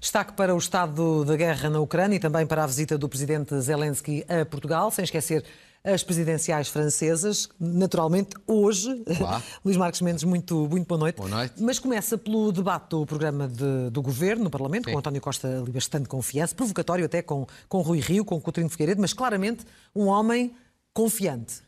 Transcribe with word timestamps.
Destaque 0.00 0.32
para 0.32 0.54
o 0.54 0.58
estado 0.58 1.24
da 1.24 1.36
guerra 1.36 1.68
na 1.68 1.78
Ucrânia 1.78 2.16
e 2.16 2.18
também 2.18 2.46
para 2.46 2.64
a 2.64 2.66
visita 2.66 2.96
do 2.96 3.08
presidente 3.08 3.60
Zelensky 3.60 4.24
a 4.28 4.46
Portugal, 4.46 4.90
sem 4.90 5.04
esquecer 5.04 5.44
as 5.86 6.02
presidenciais 6.02 6.68
francesas, 6.68 7.48
naturalmente 7.60 8.30
hoje. 8.46 9.04
Olá. 9.20 9.40
Luís 9.64 9.76
Marcos 9.76 10.00
Mendes, 10.00 10.24
muito, 10.24 10.68
muito 10.68 10.86
boa 10.86 10.98
noite. 10.98 11.16
Boa 11.16 11.28
noite. 11.28 11.54
Mas 11.62 11.78
começa 11.78 12.18
pelo 12.18 12.50
debate 12.50 12.88
do 12.90 13.06
programa 13.06 13.46
de- 13.46 13.90
do 13.90 14.02
Governo 14.02 14.44
no 14.44 14.50
Parlamento, 14.50 14.86
Sim. 14.86 14.92
com 14.92 14.98
António 14.98 15.20
Costa 15.20 15.46
ali 15.60 15.70
bastante 15.70 16.08
confiança, 16.08 16.54
provocatório 16.56 17.04
até 17.04 17.22
com, 17.22 17.46
com 17.68 17.80
Rui 17.82 18.00
Rio, 18.00 18.24
com 18.24 18.40
Coutinho 18.40 18.68
Figueiredo, 18.68 19.00
mas 19.00 19.12
claramente 19.12 19.64
um 19.94 20.06
homem 20.06 20.52
confiante. 20.92 21.62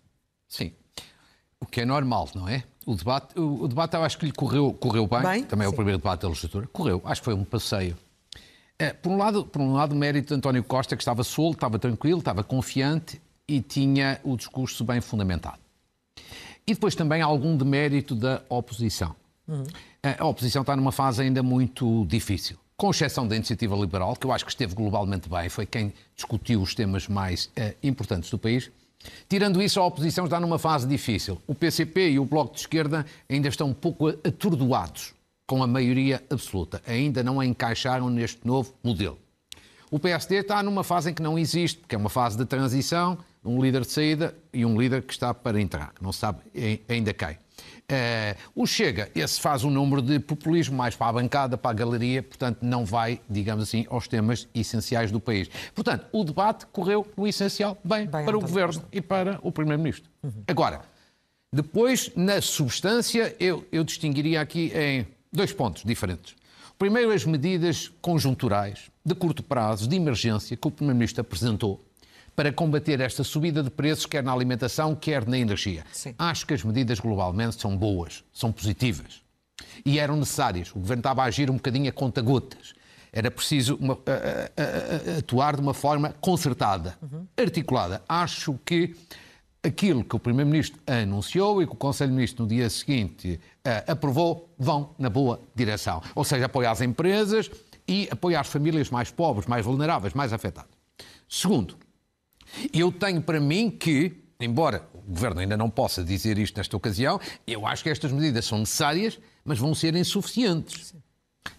Sim. 0.48 0.72
O 1.60 1.66
que 1.66 1.82
é 1.82 1.84
normal, 1.84 2.28
não 2.34 2.48
é? 2.48 2.64
O 2.86 2.96
debate, 2.96 3.38
o, 3.38 3.62
o 3.64 3.68
debate 3.68 3.94
eu 3.94 4.02
acho 4.02 4.18
que 4.18 4.26
lhe 4.26 4.32
correu, 4.32 4.72
correu 4.72 5.06
bem. 5.06 5.22
Bem, 5.22 5.44
Também 5.44 5.64
é 5.64 5.68
o 5.68 5.72
primeiro 5.72 5.98
debate 5.98 6.22
da 6.22 6.28
legislatura. 6.28 6.66
Correu. 6.72 7.00
Acho 7.04 7.20
que 7.20 7.24
foi 7.26 7.34
um 7.34 7.44
passeio. 7.44 7.96
É, 8.78 8.92
por, 8.92 9.10
um 9.12 9.16
lado, 9.16 9.44
por 9.44 9.60
um 9.62 9.74
lado, 9.74 9.92
o 9.92 9.96
mérito 9.96 10.28
de 10.28 10.34
António 10.34 10.64
Costa, 10.64 10.96
que 10.96 11.02
estava 11.02 11.22
solto, 11.22 11.56
estava 11.56 11.78
tranquilo, 11.78 12.18
estava 12.20 12.42
confiante 12.42 13.20
e 13.48 13.60
tinha 13.60 14.20
o 14.22 14.36
discurso 14.36 14.84
bem 14.84 15.00
fundamentado. 15.00 15.58
E 16.66 16.74
depois 16.74 16.94
também 16.94 17.22
algum 17.22 17.56
demérito 17.56 18.14
da 18.14 18.42
oposição. 18.48 19.16
A 20.18 20.26
oposição 20.26 20.60
está 20.60 20.76
numa 20.76 20.92
fase 20.92 21.22
ainda 21.22 21.42
muito 21.42 22.04
difícil. 22.06 22.58
Com 22.76 22.90
exceção 22.90 23.26
da 23.26 23.34
iniciativa 23.34 23.74
liberal, 23.74 24.14
que 24.14 24.26
eu 24.26 24.32
acho 24.32 24.44
que 24.44 24.50
esteve 24.50 24.74
globalmente 24.74 25.28
bem, 25.28 25.48
foi 25.48 25.66
quem 25.66 25.92
discutiu 26.14 26.60
os 26.60 26.74
temas 26.74 27.08
mais 27.08 27.50
eh, 27.56 27.74
importantes 27.82 28.30
do 28.30 28.38
país. 28.38 28.70
Tirando 29.28 29.60
isso, 29.62 29.80
a 29.80 29.86
oposição 29.86 30.26
está 30.26 30.38
numa 30.38 30.58
fase 30.58 30.86
difícil. 30.86 31.40
O 31.46 31.54
PCP 31.54 32.10
e 32.10 32.18
o 32.18 32.24
Bloco 32.24 32.54
de 32.54 32.60
Esquerda 32.60 33.06
ainda 33.28 33.48
estão 33.48 33.68
um 33.70 33.74
pouco 33.74 34.08
atordoados 34.08 35.14
com 35.46 35.62
a 35.62 35.66
maioria 35.66 36.22
absoluta. 36.30 36.82
Ainda 36.86 37.22
não 37.22 37.40
a 37.40 37.46
encaixaram 37.46 38.10
neste 38.10 38.46
novo 38.46 38.72
modelo. 38.84 39.18
O 39.90 39.98
PSD 39.98 40.36
está 40.36 40.62
numa 40.62 40.84
fase 40.84 41.10
em 41.10 41.14
que 41.14 41.22
não 41.22 41.38
existe, 41.38 41.78
porque 41.78 41.94
é 41.94 41.98
uma 41.98 42.10
fase 42.10 42.36
de 42.36 42.44
transição, 42.44 43.18
um 43.44 43.60
líder 43.62 43.82
de 43.82 43.90
saída 43.90 44.34
e 44.52 44.64
um 44.64 44.78
líder 44.78 45.02
que 45.02 45.12
está 45.12 45.32
para 45.32 45.60
entrar, 45.60 45.92
que 45.94 46.02
não 46.02 46.12
sabe 46.12 46.40
ainda 46.88 47.12
quem. 47.14 47.38
Eh, 47.90 48.36
o 48.54 48.66
Chega, 48.66 49.10
esse 49.14 49.40
faz 49.40 49.64
um 49.64 49.70
número 49.70 50.02
de 50.02 50.18
populismo 50.18 50.76
mais 50.76 50.94
para 50.94 51.06
a 51.06 51.12
bancada, 51.14 51.56
para 51.56 51.70
a 51.70 51.74
galeria, 51.74 52.22
portanto 52.22 52.58
não 52.60 52.84
vai, 52.84 53.18
digamos 53.30 53.64
assim, 53.64 53.86
aos 53.88 54.06
temas 54.06 54.46
essenciais 54.54 55.10
do 55.10 55.18
país. 55.18 55.48
Portanto, 55.74 56.06
o 56.12 56.22
debate 56.22 56.66
correu 56.66 57.06
no 57.16 57.26
essencial 57.26 57.78
bem, 57.82 58.06
Bem, 58.06 58.26
para 58.26 58.36
o 58.36 58.40
Governo 58.40 58.84
e 58.92 59.00
para 59.00 59.38
o 59.42 59.50
Primeiro-Ministro. 59.50 60.10
Agora, 60.46 60.82
depois, 61.50 62.12
na 62.14 62.42
substância, 62.42 63.34
eu, 63.40 63.66
eu 63.72 63.82
distinguiria 63.82 64.42
aqui 64.42 64.70
em 64.74 65.06
dois 65.32 65.50
pontos 65.50 65.82
diferentes. 65.82 66.36
Primeiro, 66.78 67.10
as 67.10 67.24
medidas 67.24 67.90
conjunturais, 68.02 68.90
de 69.08 69.14
curto 69.14 69.42
prazo, 69.42 69.88
de 69.88 69.96
emergência, 69.96 70.56
que 70.56 70.68
o 70.68 70.70
Primeiro-Ministro 70.70 71.20
apresentou 71.22 71.84
para 72.36 72.52
combater 72.52 73.00
esta 73.00 73.24
subida 73.24 73.62
de 73.64 73.70
preços, 73.70 74.06
quer 74.06 74.22
na 74.22 74.32
alimentação, 74.32 74.94
quer 74.94 75.26
na 75.26 75.36
energia. 75.36 75.84
Sim. 75.92 76.14
Acho 76.16 76.46
que 76.46 76.54
as 76.54 76.62
medidas 76.62 77.00
globalmente 77.00 77.60
são 77.60 77.76
boas, 77.76 78.22
são 78.32 78.52
positivas. 78.52 79.22
E 79.84 79.98
eram 79.98 80.16
necessárias. 80.16 80.70
O 80.70 80.78
Governo 80.78 81.00
estava 81.00 81.22
a 81.22 81.24
agir 81.24 81.50
um 81.50 81.54
bocadinho 81.54 81.88
a 81.88 81.92
conta-gotas. 81.92 82.74
Era 83.12 83.28
preciso 83.30 83.76
uma- 83.80 83.94
a- 84.06 84.62
a- 84.62 85.14
a- 85.14 85.18
atuar 85.18 85.56
de 85.56 85.62
uma 85.62 85.74
forma 85.74 86.14
concertada, 86.20 86.96
articulada. 87.36 88.02
Acho 88.08 88.54
que 88.64 88.94
aquilo 89.62 90.04
que 90.04 90.14
o 90.14 90.18
Primeiro-Ministro 90.20 90.78
anunciou 90.86 91.60
e 91.60 91.66
que 91.66 91.72
o 91.72 91.76
Conselho 91.76 92.10
de 92.10 92.14
Ministros 92.16 92.40
no 92.40 92.46
dia 92.54 92.70
seguinte 92.70 93.40
eh, 93.64 93.84
aprovou 93.88 94.48
vão 94.56 94.94
na 94.98 95.10
boa 95.10 95.40
direção. 95.54 96.00
Ou 96.14 96.22
seja, 96.24 96.46
apoiar 96.46 96.70
as 96.70 96.80
empresas 96.80 97.50
e 97.88 98.06
apoiar 98.10 98.40
as 98.40 98.48
famílias 98.48 98.90
mais 98.90 99.10
pobres, 99.10 99.46
mais 99.46 99.64
vulneráveis, 99.64 100.12
mais 100.12 100.32
afetadas. 100.32 100.70
Segundo, 101.28 101.76
eu 102.72 102.92
tenho 102.92 103.22
para 103.22 103.40
mim 103.40 103.70
que, 103.70 104.12
embora 104.38 104.86
o 104.92 105.00
Governo 105.00 105.40
ainda 105.40 105.56
não 105.56 105.70
possa 105.70 106.04
dizer 106.04 106.38
isto 106.38 106.56
nesta 106.58 106.76
ocasião, 106.76 107.18
eu 107.46 107.66
acho 107.66 107.82
que 107.82 107.90
estas 107.90 108.12
medidas 108.12 108.44
são 108.44 108.58
necessárias, 108.58 109.18
mas 109.44 109.58
vão 109.58 109.74
ser 109.74 109.96
insuficientes. 109.96 110.94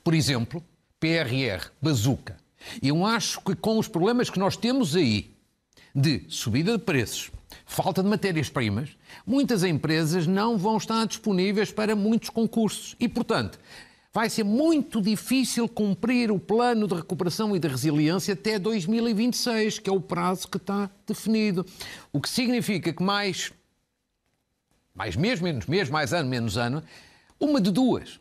Por 0.03 0.13
exemplo, 0.13 0.63
PRR, 0.99 1.71
bazuca. 1.81 2.37
Eu 2.81 3.05
acho 3.05 3.41
que 3.41 3.55
com 3.55 3.79
os 3.79 3.87
problemas 3.87 4.29
que 4.29 4.37
nós 4.37 4.55
temos 4.55 4.95
aí, 4.95 5.35
de 5.95 6.25
subida 6.29 6.77
de 6.77 6.83
preços, 6.83 7.31
falta 7.65 8.03
de 8.03 8.09
matérias-primas, 8.09 8.95
muitas 9.25 9.63
empresas 9.63 10.27
não 10.27 10.57
vão 10.57 10.77
estar 10.77 11.05
disponíveis 11.07 11.71
para 11.71 11.95
muitos 11.95 12.29
concursos. 12.29 12.95
E, 12.99 13.07
portanto, 13.07 13.59
vai 14.11 14.29
ser 14.29 14.43
muito 14.43 15.01
difícil 15.01 15.67
cumprir 15.67 16.31
o 16.31 16.39
plano 16.39 16.87
de 16.87 16.95
recuperação 16.95 17.55
e 17.55 17.59
de 17.59 17.67
resiliência 17.67 18.33
até 18.33 18.57
2026, 18.57 19.79
que 19.79 19.89
é 19.89 19.93
o 19.93 20.01
prazo 20.01 20.47
que 20.47 20.57
está 20.57 20.89
definido. 21.05 21.65
O 22.11 22.19
que 22.19 22.29
significa 22.29 22.91
que 22.91 23.03
mais 23.03 23.51
mais 24.93 25.15
mês, 25.15 25.39
menos 25.39 25.65
mês, 25.65 25.89
mais 25.89 26.11
ano, 26.11 26.29
menos 26.29 26.57
ano, 26.57 26.83
uma 27.39 27.61
de 27.61 27.71
duas. 27.71 28.19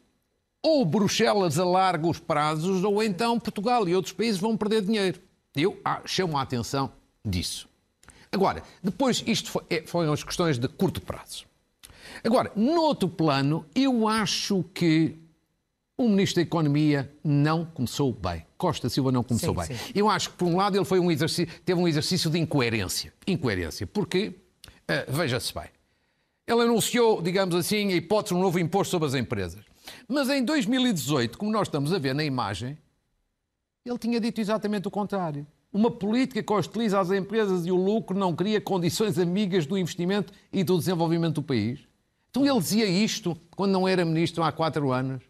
Ou 0.62 0.84
Bruxelas 0.84 1.58
alarga 1.58 2.06
os 2.06 2.20
prazos, 2.20 2.84
ou 2.84 3.02
então 3.02 3.40
Portugal 3.40 3.88
e 3.88 3.94
outros 3.94 4.12
países 4.12 4.40
vão 4.40 4.56
perder 4.56 4.82
dinheiro. 4.82 5.20
Eu 5.56 5.80
ah, 5.84 6.02
chamo 6.04 6.36
a 6.36 6.42
atenção 6.42 6.92
disso. 7.24 7.68
Agora, 8.30 8.62
depois, 8.82 9.24
isto 9.26 9.50
foi, 9.50 9.64
é- 9.70 9.82
foram 9.86 10.12
as 10.12 10.22
questões 10.22 10.58
de 10.58 10.68
curto 10.68 11.00
prazo. 11.00 11.46
Agora, 12.22 12.52
noutro 12.54 13.08
plano, 13.08 13.64
eu 13.74 14.06
acho 14.06 14.62
que 14.74 15.18
o 15.98 16.08
Ministro 16.08 16.36
da 16.36 16.42
Economia 16.42 17.12
não 17.24 17.64
começou 17.64 18.12
bem. 18.12 18.46
Costa 18.56 18.88
Silva 18.88 19.10
não 19.10 19.24
começou 19.24 19.52
Sim, 19.52 19.68
bem. 19.68 19.76
sim. 19.76 19.92
Eu 19.92 20.08
acho 20.08 20.30
que, 20.30 20.36
por 20.36 20.46
um 20.46 20.56
lado, 20.56 20.76
ele 20.76 20.84
foi 20.84 21.00
um 21.00 21.10
exercício, 21.10 21.52
teve 21.64 21.80
um 21.80 21.88
exercício 21.88 22.30
de 22.30 22.38
incoerência. 22.38 23.12
Incoerência. 23.26 23.84
Porque, 23.84 24.32
ah, 24.86 25.04
veja-se 25.08 25.52
bem, 25.52 25.64
ele 26.46 26.62
anunciou, 26.62 27.20
digamos 27.20 27.54
assim, 27.56 27.92
a 27.92 27.96
hipótese 27.96 28.32
de 28.32 28.38
um 28.40 28.42
novo 28.42 28.60
imposto 28.60 28.92
sobre 28.92 29.08
as 29.08 29.14
empresas. 29.14 29.64
Mas 30.06 30.28
em 30.30 30.44
2018, 30.44 31.36
como 31.36 31.50
nós 31.50 31.66
estamos 31.66 31.92
a 31.92 31.98
ver 31.98 32.14
na 32.14 32.22
imagem, 32.22 32.78
ele 33.84 33.98
tinha 33.98 34.20
dito 34.20 34.40
exatamente 34.40 34.86
o 34.86 34.90
contrário. 34.92 35.44
Uma 35.72 35.90
política 35.90 36.42
que 36.42 36.52
hostiliza 36.52 37.00
as 37.00 37.10
empresas 37.10 37.66
e 37.66 37.72
o 37.72 37.76
lucro 37.76 38.16
não 38.16 38.34
cria 38.36 38.60
condições 38.60 39.18
amigas 39.18 39.66
do 39.66 39.76
investimento 39.76 40.32
e 40.52 40.62
do 40.62 40.78
desenvolvimento 40.78 41.36
do 41.36 41.42
país. 41.42 41.80
Então 42.30 42.46
ele 42.46 42.58
dizia 42.60 42.86
isto 42.86 43.36
quando 43.56 43.72
não 43.72 43.88
era 43.88 44.04
ministro 44.04 44.44
há 44.44 44.52
quatro 44.52 44.92
anos. 44.92 45.27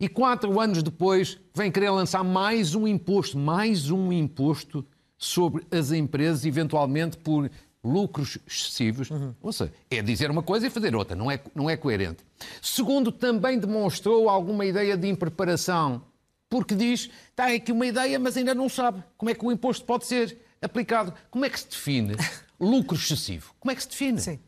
E 0.00 0.08
quatro 0.08 0.60
anos 0.60 0.82
depois 0.82 1.38
vem 1.52 1.72
querer 1.72 1.90
lançar 1.90 2.22
mais 2.22 2.74
um 2.74 2.86
imposto, 2.86 3.36
mais 3.36 3.90
um 3.90 4.12
imposto 4.12 4.86
sobre 5.16 5.66
as 5.72 5.90
empresas, 5.90 6.44
eventualmente 6.44 7.16
por 7.16 7.50
lucros 7.82 8.38
excessivos. 8.46 9.08
Ou 9.42 9.52
seja, 9.52 9.72
é 9.90 10.00
dizer 10.00 10.30
uma 10.30 10.42
coisa 10.42 10.68
e 10.68 10.70
fazer 10.70 10.94
outra, 10.94 11.16
não 11.16 11.28
é, 11.28 11.40
não 11.52 11.68
é 11.68 11.76
coerente. 11.76 12.24
Segundo, 12.62 13.10
também 13.10 13.58
demonstrou 13.58 14.28
alguma 14.28 14.64
ideia 14.64 14.96
de 14.96 15.08
impreparação, 15.08 16.02
porque 16.48 16.76
diz, 16.76 17.10
está 17.30 17.52
aqui 17.52 17.72
uma 17.72 17.86
ideia, 17.86 18.20
mas 18.20 18.36
ainda 18.36 18.54
não 18.54 18.68
sabe 18.68 19.02
como 19.16 19.30
é 19.30 19.34
que 19.34 19.44
o 19.44 19.50
imposto 19.50 19.84
pode 19.84 20.06
ser 20.06 20.38
aplicado. 20.62 21.12
Como 21.28 21.44
é 21.44 21.50
que 21.50 21.58
se 21.58 21.68
define 21.68 22.14
lucro 22.60 22.96
excessivo? 22.96 23.52
Como 23.58 23.72
é 23.72 23.74
que 23.74 23.82
se 23.82 23.88
define? 23.88 24.20
Sim. 24.20 24.38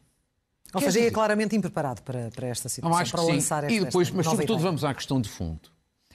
Ou 0.73 0.81
seja, 0.81 1.01
é 1.01 1.11
claramente 1.11 1.57
impreparado 1.57 2.03
para, 2.03 2.31
para 2.31 2.47
esta 2.47 2.69
situação, 2.69 2.99
acho 2.99 3.13
para 3.13 3.23
lançar 3.23 3.65
esta 3.65 3.75
e 3.75 3.81
depois, 3.85 4.09
esta 4.09 4.17
mas 4.17 4.27
sobretudo 4.27 4.59
ideia. 4.59 4.69
vamos 4.69 4.85
à 4.85 4.95
questão 4.95 5.21
de 5.21 5.29
fundo. 5.29 5.69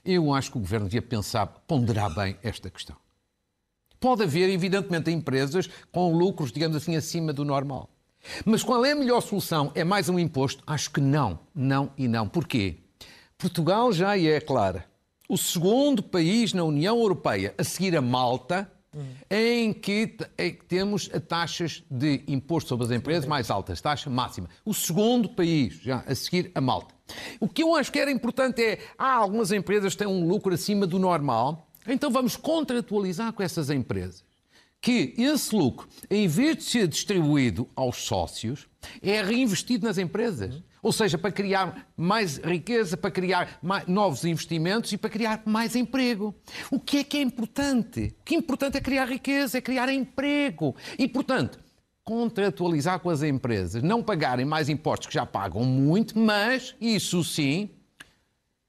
Eu 0.04 0.34
acho 0.34 0.52
que 0.52 0.58
o 0.58 0.60
Governo 0.62 0.86
devia 0.88 1.02
pensar, 1.02 1.48
ponderar 1.68 2.14
bem 2.14 2.38
esta 2.44 2.70
questão. 2.70 2.96
Pode 4.00 4.24
haver, 4.24 4.50
evidentemente, 4.50 5.10
empresas 5.10 5.68
com 5.92 6.16
lucros, 6.16 6.52
digamos 6.52 6.78
assim, 6.78 6.96
acima 6.96 7.34
do 7.34 7.44
normal. 7.44 7.90
Mas 8.46 8.64
qual 8.64 8.86
é 8.86 8.92
a 8.92 8.96
melhor 8.96 9.22
solução? 9.22 9.72
É 9.76 9.84
mais 9.84 10.10
um 10.10 10.20
imposto? 10.20 10.64
Acho 10.66 10.92
que 10.92 11.02
não. 11.02 11.40
Não 11.54 11.92
e 11.98 12.08
não. 12.08 12.28
Porquê? 12.28 12.78
Portugal 13.38 13.92
já 13.92 14.18
é, 14.18 14.40
clara, 14.40 14.86
o 15.28 15.38
segundo 15.38 16.02
país 16.02 16.54
na 16.54 16.64
União 16.64 16.98
Europeia 17.00 17.54
a 17.58 17.64
seguir 17.64 17.96
a 17.98 18.02
Malta 18.02 18.72
em 19.30 19.74
que, 19.74 20.16
em 20.38 20.54
que 20.54 20.66
temos 20.66 21.10
taxas 21.28 21.84
de 21.90 22.24
imposto 22.28 22.70
sobre 22.70 22.86
as 22.86 22.92
empresas 22.92 23.26
mais 23.26 23.50
altas, 23.50 23.82
taxa 23.82 24.10
máxima. 24.10 24.50
O 24.64 24.74
segundo 24.74 25.30
país 25.30 25.80
já 25.82 26.04
a 26.08 26.16
seguir 26.16 26.52
a 26.56 26.62
Malta. 26.62 26.94
O 27.40 27.48
que 27.48 27.64
eu 27.64 27.76
acho 27.76 27.92
que 27.92 28.00
era 28.00 28.12
importante 28.12 28.64
é, 28.64 28.80
há 28.98 29.14
algumas 29.14 29.52
empresas 29.52 29.94
que 29.94 30.00
têm 30.00 30.08
um 30.08 30.28
lucro 30.28 30.54
acima 30.54 30.88
do 30.88 30.98
normal, 30.98 31.70
então 31.88 32.10
vamos 32.10 32.36
contratualizar 32.36 33.32
com 33.34 33.44
essas 33.44 33.70
empresas 33.70 34.24
que 34.86 35.16
esse 35.18 35.56
lucro, 35.56 35.88
em 36.12 36.28
vez 36.28 36.58
de 36.58 36.64
ser 36.64 36.88
distribuído 36.88 37.68
aos 37.76 38.04
sócios, 38.04 38.68
é 39.02 39.20
reinvestido 39.24 39.88
nas 39.88 39.98
empresas. 39.98 40.62
Ou 40.86 40.92
seja, 40.92 41.18
para 41.18 41.32
criar 41.32 41.88
mais 41.98 42.38
riqueza, 42.38 42.96
para 42.96 43.10
criar 43.10 43.58
mais, 43.60 43.88
novos 43.88 44.24
investimentos 44.24 44.92
e 44.94 44.98
para 45.00 45.10
criar 45.10 45.42
mais 45.44 45.76
emprego. 45.76 46.36
O 46.70 46.80
que 46.80 46.98
é 46.98 47.04
que 47.04 47.18
é 47.18 47.22
importante? 47.22 48.16
O 48.22 48.24
que 48.24 48.36
é 48.36 48.38
importante 48.38 48.78
é 48.78 48.80
criar 48.80 49.06
riqueza, 49.06 49.58
é 49.58 49.62
criar 49.62 49.90
emprego. 49.90 50.76
E, 51.00 51.08
portanto, 51.08 51.58
contratualizar 52.04 53.00
com 53.00 53.10
as 53.10 53.24
empresas, 53.24 53.82
não 53.82 54.04
pagarem 54.04 54.46
mais 54.46 54.70
impostos 54.70 55.08
que 55.08 55.14
já 55.16 55.26
pagam 55.26 55.64
muito, 55.64 56.20
mas, 56.20 56.76
isso 56.80 57.24
sim, 57.24 57.72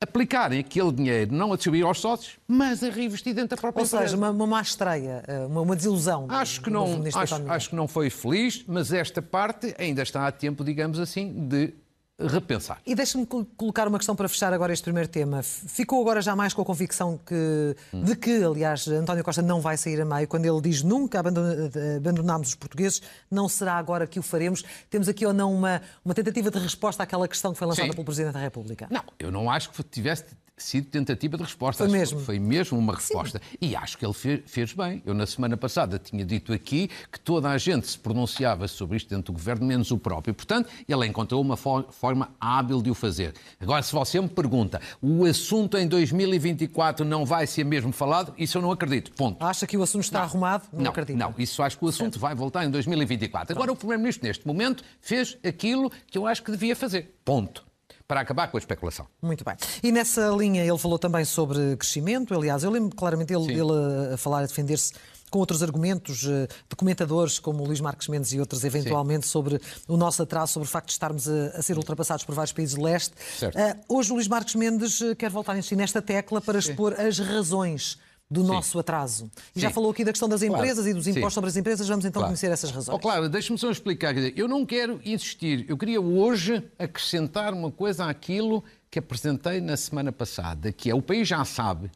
aplicarem 0.00 0.60
aquele 0.60 0.92
dinheiro 0.92 1.34
não 1.34 1.52
a 1.52 1.56
distribuir 1.56 1.84
aos 1.84 2.00
sócios, 2.00 2.38
mas 2.48 2.82
a 2.82 2.88
reinvestir 2.88 3.34
dentro 3.34 3.50
da 3.50 3.60
própria 3.60 3.82
Ou 3.82 3.86
empresa. 3.86 4.04
seja, 4.04 4.16
uma, 4.16 4.30
uma 4.30 4.46
má 4.46 4.62
estreia, 4.62 5.22
eh, 5.28 5.44
uma, 5.44 5.60
uma 5.60 5.76
desilusão. 5.76 6.24
Acho 6.30 6.62
que, 6.62 6.70
não, 6.70 7.02
acho, 7.14 7.34
acho 7.46 7.68
que 7.68 7.76
não 7.76 7.86
foi 7.86 8.08
feliz, 8.08 8.64
mas 8.66 8.90
esta 8.90 9.20
parte 9.20 9.74
ainda 9.78 10.02
está 10.02 10.26
a 10.26 10.32
tempo, 10.32 10.64
digamos 10.64 10.98
assim, 10.98 11.46
de 11.46 11.74
repensar. 12.18 12.80
E 12.86 12.94
deixe-me 12.94 13.26
col- 13.26 13.46
colocar 13.56 13.86
uma 13.86 13.98
questão 13.98 14.16
para 14.16 14.28
fechar 14.28 14.52
agora 14.52 14.72
este 14.72 14.82
primeiro 14.82 15.08
tema. 15.08 15.42
Ficou 15.42 16.00
agora 16.00 16.20
já 16.22 16.34
mais 16.34 16.54
com 16.54 16.62
a 16.62 16.64
convicção 16.64 17.18
que, 17.24 17.76
de 17.92 18.16
que, 18.16 18.42
aliás, 18.42 18.88
António 18.88 19.22
Costa 19.22 19.42
não 19.42 19.60
vai 19.60 19.76
sair 19.76 20.00
a 20.00 20.04
meio, 20.04 20.26
quando 20.26 20.46
ele 20.46 20.60
diz 20.60 20.82
nunca 20.82 21.20
abandonámos 21.20 22.48
os 22.48 22.54
portugueses, 22.54 23.02
não 23.30 23.48
será 23.48 23.74
agora 23.74 24.06
que 24.06 24.18
o 24.18 24.22
faremos. 24.22 24.64
Temos 24.88 25.08
aqui 25.08 25.26
ou 25.26 25.32
não 25.34 25.52
uma, 25.52 25.82
uma 26.04 26.14
tentativa 26.14 26.50
de 26.50 26.58
resposta 26.58 27.02
àquela 27.02 27.28
questão 27.28 27.52
que 27.52 27.58
foi 27.58 27.66
lançada 27.66 27.88
Sim. 27.88 27.94
pelo 27.94 28.04
Presidente 28.04 28.32
da 28.32 28.40
República? 28.40 28.86
Não, 28.90 29.02
eu 29.18 29.30
não 29.30 29.50
acho 29.50 29.70
que 29.70 29.82
tivesse 29.82 30.24
sido 30.58 30.86
tentativa 30.86 31.36
de 31.36 31.42
resposta. 31.42 31.84
Foi 31.84 31.92
mesmo. 31.92 32.18
Foi 32.20 32.38
mesmo 32.38 32.78
uma 32.78 32.94
resposta. 32.94 33.40
E 33.60 33.76
acho 33.76 33.98
que 33.98 34.06
ele 34.06 34.14
fe- 34.14 34.42
fez 34.46 34.72
bem. 34.72 35.02
Eu, 35.04 35.12
na 35.12 35.26
semana 35.26 35.56
passada, 35.56 35.98
tinha 35.98 36.24
dito 36.24 36.52
aqui 36.52 36.88
que 37.12 37.20
toda 37.20 37.50
a 37.50 37.58
gente 37.58 37.86
se 37.86 37.98
pronunciava 37.98 38.66
sobre 38.66 38.96
isto 38.96 39.08
dentro 39.10 39.32
do 39.32 39.36
governo, 39.36 39.66
menos 39.66 39.90
o 39.90 39.98
próprio. 39.98 40.32
Portanto, 40.34 40.70
ele 40.88 41.06
encontrou 41.06 41.42
uma 41.42 41.56
fo- 41.56 41.84
forma 41.90 42.30
hábil 42.40 42.80
de 42.80 42.90
o 42.90 42.94
fazer. 42.94 43.34
Agora, 43.60 43.82
se 43.82 43.92
você 43.92 44.18
me 44.20 44.28
pergunta, 44.28 44.80
o 45.02 45.26
assunto 45.26 45.76
em 45.76 45.86
2024 45.86 47.04
não 47.04 47.26
vai 47.26 47.46
ser 47.46 47.64
mesmo 47.64 47.92
falado, 47.92 48.32
isso 48.38 48.56
eu 48.56 48.62
não 48.62 48.70
acredito. 48.72 49.12
Ponto. 49.12 49.44
Acha 49.44 49.66
que 49.66 49.76
o 49.76 49.82
assunto 49.82 50.04
está 50.04 50.22
arrumado? 50.22 50.68
Não, 50.72 50.84
Não, 50.84 50.90
acredito. 50.90 51.16
não, 51.18 51.34
isso 51.36 51.62
acho 51.62 51.78
que 51.78 51.84
o 51.84 51.88
assunto 51.88 52.18
vai 52.18 52.34
voltar 52.34 52.64
em 52.64 52.70
2024. 52.70 53.52
Agora, 53.54 53.72
o 53.72 53.76
Primeiro-Ministro, 53.76 54.26
neste 54.26 54.46
momento, 54.46 54.82
fez 55.00 55.36
aquilo 55.46 55.90
que 56.06 56.16
eu 56.16 56.26
acho 56.26 56.42
que 56.42 56.50
devia 56.50 56.74
fazer. 56.74 57.14
Ponto. 57.24 57.64
Para 58.06 58.20
acabar 58.20 58.48
com 58.48 58.56
a 58.56 58.60
especulação. 58.60 59.06
Muito 59.20 59.44
bem. 59.44 59.56
E 59.82 59.90
nessa 59.90 60.28
linha 60.28 60.64
ele 60.64 60.78
falou 60.78 60.98
também 60.98 61.24
sobre 61.24 61.76
crescimento. 61.76 62.34
Aliás, 62.34 62.62
eu 62.62 62.70
lembro 62.70 62.94
claramente 62.94 63.32
ele, 63.32 63.52
ele 63.52 64.14
a 64.14 64.16
falar, 64.16 64.40
a 64.40 64.46
defender-se 64.46 64.92
com 65.30 65.38
outros 65.38 65.62
argumentos 65.62 66.24
eh, 66.24 66.46
de 66.68 66.76
comentadores 66.76 67.38
como 67.38 67.62
o 67.62 67.66
Luís 67.66 67.80
Marques 67.80 68.08
Mendes 68.08 68.32
e 68.32 68.40
outros, 68.40 68.64
eventualmente, 68.64 69.26
sobre 69.26 69.60
o 69.88 69.96
nosso 69.96 70.22
atraso, 70.22 70.54
sobre 70.54 70.68
o 70.68 70.70
facto 70.70 70.86
de 70.86 70.92
estarmos 70.92 71.28
a, 71.28 71.46
a 71.58 71.62
ser 71.62 71.76
ultrapassados 71.76 72.24
por 72.24 72.34
vários 72.34 72.52
países 72.52 72.76
de 72.76 72.80
leste. 72.80 73.14
Certo. 73.38 73.58
Eh, 73.58 73.76
hoje 73.88 74.12
o 74.12 74.14
Luís 74.14 74.28
Marques 74.28 74.54
Mendes 74.54 75.00
eh, 75.00 75.14
quer 75.14 75.30
voltar 75.30 75.52
a 75.52 75.58
insistir 75.58 75.76
nesta 75.76 76.00
tecla 76.00 76.40
para 76.40 76.58
expor 76.58 76.94
as 76.98 77.18
razões 77.18 77.98
do 78.28 78.42
nosso 78.42 78.78
atraso. 78.78 79.30
E 79.54 79.60
já 79.60 79.68
Sim. 79.68 79.74
falou 79.74 79.90
aqui 79.90 80.04
da 80.04 80.10
questão 80.10 80.28
das 80.28 80.40
Claro. 80.40 80.54
empresas 80.56 80.86
e 80.86 80.92
dos 80.92 81.04
Sim. 81.04 81.10
impostos 81.12 81.34
sobre 81.34 81.48
as 81.50 81.56
empresas. 81.56 81.86
Vamos 81.88 82.04
então 82.04 82.20
Claro. 82.20 82.28
conhecer 82.30 82.50
essas 82.50 82.70
razões. 82.70 82.96
Oh, 82.96 82.98
claro, 82.98 83.28
deixa-me 83.28 83.58
só 83.58 83.70
explicar. 83.70 84.12
Quer 84.12 84.20
dizer, 84.20 84.34
eu 84.36 84.48
não 84.48 84.66
quero 84.66 85.00
insistir. 85.04 85.64
Eu 85.68 85.76
queria 85.78 86.00
hoje 86.00 86.62
acrescentar 86.78 87.54
uma 87.54 87.70
coisa 87.70 88.06
àquilo 88.06 88.64
que 88.90 88.98
apresentei 88.98 89.60
na 89.60 89.76
semana 89.76 90.10
passada, 90.10 90.72
que 90.72 90.90
é 90.90 90.94
o 90.94 91.00
país 91.00 91.28
já 91.28 91.44
sabe 91.44 91.90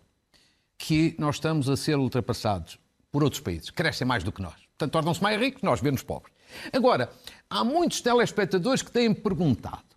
que 0.78 1.14
nós 1.18 1.36
estamos 1.36 1.68
a 1.68 1.76
ser 1.76 1.96
ultrapassados 1.98 2.78
por 3.10 3.24
outros 3.24 3.40
países. 3.40 3.70
Crescem 3.70 4.06
mais 4.06 4.22
do 4.22 4.30
que 4.30 4.40
nós. 4.40 4.54
Portanto, 4.78 4.92
tornam-se 4.92 5.22
mais 5.22 5.38
ricos, 5.38 5.62
nós 5.62 5.80
menos 5.82 6.02
pobres. 6.02 6.32
Agora, 6.72 7.10
há 7.48 7.64
muitos 7.64 8.00
telespectadores 8.00 8.82
que 8.82 8.90
têm 8.90 9.12
perguntado 9.12 9.90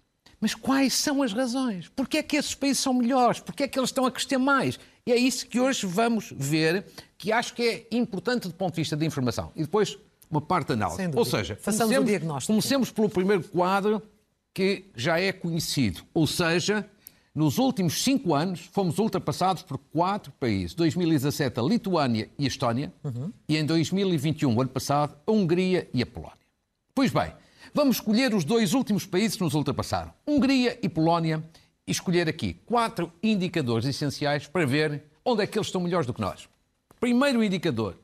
mas 0.43 0.53
quais 0.53 0.93
são 0.95 1.23
as 1.23 1.31
razões? 1.31 1.87
Porquê 1.95 2.17
é 2.17 2.23
que 2.23 2.35
esses 2.35 2.53
países 2.53 2.83
são 2.83 2.93
melhores? 2.93 3.39
Porquê 3.39 3.63
é 3.63 3.67
que 3.67 3.79
eles 3.79 3.91
estão 3.91 4.05
a 4.05 4.11
crescer 4.11 4.37
mais? 4.37 4.77
E 5.05 5.11
é 5.11 5.17
isso 5.17 5.45
que 5.47 5.59
hoje 5.59 5.85
vamos 5.85 6.33
ver, 6.35 6.85
que 7.17 7.31
acho 7.31 7.53
que 7.53 7.61
é 7.63 7.87
importante 7.95 8.47
do 8.47 8.53
ponto 8.53 8.75
de 8.75 8.81
vista 8.81 8.95
da 8.95 9.05
informação. 9.05 9.51
E 9.55 9.61
depois 9.61 9.97
uma 10.31 10.41
parte 10.41 10.73
análise. 10.73 11.09
Ou 11.15 11.25
seja, 11.25 11.57
Façamos 11.61 11.95
o 11.97 12.03
diagnóstico. 12.03 12.53
comecemos 12.53 12.89
pelo 12.89 13.09
primeiro 13.09 13.43
quadro 13.43 14.01
que 14.53 14.85
já 14.95 15.19
é 15.19 15.31
conhecido. 15.33 16.01
Ou 16.13 16.25
seja, 16.25 16.87
nos 17.35 17.57
últimos 17.57 18.01
cinco 18.03 18.33
anos 18.33 18.61
fomos 18.71 18.97
ultrapassados 18.97 19.61
por 19.63 19.77
quatro 19.77 20.31
países. 20.39 20.73
2017 20.73 21.59
a 21.59 21.63
Lituânia 21.63 22.29
e 22.39 22.45
a 22.45 22.47
Estónia 22.47 22.93
Uhum. 23.03 23.31
e 23.49 23.57
em 23.57 23.65
2021, 23.65 24.55
o 24.55 24.61
ano 24.61 24.69
passado, 24.69 25.15
a 25.27 25.31
Hungria 25.31 25.89
e 25.93 26.01
a 26.01 26.05
Polónia. 26.05 26.37
Pois 26.95 27.11
bem, 27.11 27.31
vamos 27.73 27.97
escolher 27.97 28.33
os 28.33 28.45
dois 28.45 28.73
últimos 28.73 29.05
países 29.05 29.35
que 29.35 29.43
nos 29.43 29.53
ultrapassaram, 29.53 30.13
Hungria 30.27 30.79
e 30.81 30.87
Polónia, 30.87 31.43
escolher 31.87 32.29
aqui 32.29 32.53
quatro 32.65 33.11
indicadores 33.21 33.85
essenciais 33.85 34.47
para 34.47 34.65
ver 34.65 35.03
onde 35.25 35.43
é 35.43 35.47
que 35.47 35.57
eles 35.57 35.67
estão 35.67 35.81
melhores 35.81 36.07
do 36.07 36.13
que 36.13 36.21
nós. 36.21 36.47
Primeiro 36.99 37.43
indicador, 37.43 37.97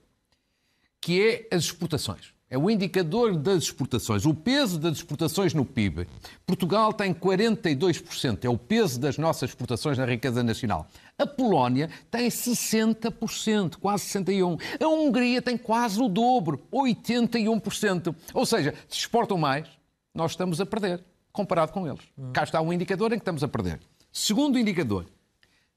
que 0.99 1.21
é 1.21 1.55
as 1.55 1.63
exportações. 1.63 2.33
É 2.51 2.57
o 2.57 2.67
indicador 2.67 3.37
das 3.37 3.65
exportações, 3.65 4.25
o 4.25 4.33
peso 4.33 4.79
das 4.79 4.97
exportações 4.97 5.53
no 5.53 5.63
PIB. 5.63 6.07
Portugal 6.47 6.91
tem 6.91 7.13
42%, 7.13 8.43
é 8.43 8.49
o 8.49 8.57
peso 8.57 8.99
das 8.99 9.19
nossas 9.19 9.51
exportações 9.51 9.99
na 9.99 10.05
riqueza 10.05 10.41
nacional. 10.41 10.87
A 11.15 11.27
Polónia 11.27 11.91
tem 12.09 12.27
60%, 12.27 13.75
quase 13.75 14.05
61%. 14.05 14.59
A 14.81 14.87
Hungria 14.87 15.43
tem 15.43 15.55
quase 15.55 16.01
o 16.01 16.09
dobro, 16.09 16.59
81%. 16.73 18.15
Ou 18.33 18.45
seja, 18.47 18.73
se 18.87 18.97
exportam 18.97 19.37
mais, 19.37 19.67
nós 20.11 20.31
estamos 20.31 20.59
a 20.59 20.65
perder, 20.65 21.03
comparado 21.31 21.71
com 21.71 21.87
eles. 21.87 22.01
Cá 22.33 22.43
está 22.43 22.61
um 22.61 22.73
indicador 22.73 23.11
em 23.11 23.15
que 23.15 23.21
estamos 23.21 23.43
a 23.43 23.47
perder. 23.47 23.79
Segundo 24.11 24.57
indicador, 24.57 25.05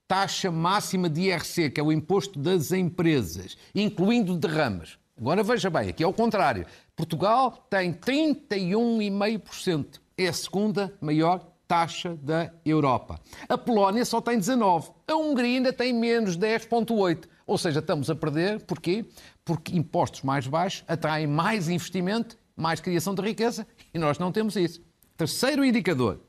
taxa 0.09 0.51
máxima 0.51 1.09
de 1.09 1.23
IRC, 1.23 1.71
que 1.71 1.81
é 1.81 1.83
o 1.83 1.93
imposto 1.93 2.39
das 2.39 2.73
empresas, 2.73 3.57
incluindo 3.75 4.37
derramas. 4.37 4.99
Agora 5.19 5.43
veja 5.43 5.71
bem, 5.71 5.91
aqui 5.91 6.03
é 6.03 6.07
o 6.07 6.13
contrário. 6.13 6.67
Portugal 6.97 7.67
tem 7.71 7.93
31,5%. 7.93 10.01
É 10.17 10.29
a 10.29 10.33
segunda 10.33 10.93
maior 11.01 11.47
taxa 11.67 12.17
da 12.23 12.53
Europa. 12.65 13.21
A 13.49 13.57
Polónia 13.57 14.05
só 14.05 14.21
tem 14.21 14.39
19%. 14.39 14.93
A 15.07 15.15
Hungria 15.15 15.57
ainda 15.57 15.73
tem 15.73 15.93
menos, 15.93 16.37
10,8%. 16.37 17.25
Ou 17.47 17.59
seja, 17.59 17.81
estamos 17.81 18.11
a 18.11 18.15
perder. 18.15 18.61
Porquê? 18.63 19.05
Porque 19.45 19.77
impostos 19.77 20.23
mais 20.23 20.47
baixos 20.47 20.85
atraem 20.87 21.27
mais 21.27 21.69
investimento, 21.69 22.37
mais 22.57 22.81
criação 22.81 23.15
de 23.15 23.23
riqueza 23.23 23.67
e 23.93 23.99
nós 23.99 24.19
não 24.19 24.31
temos 24.31 24.57
isso. 24.57 24.81
Terceiro 25.17 25.65
indicador, 25.65 26.21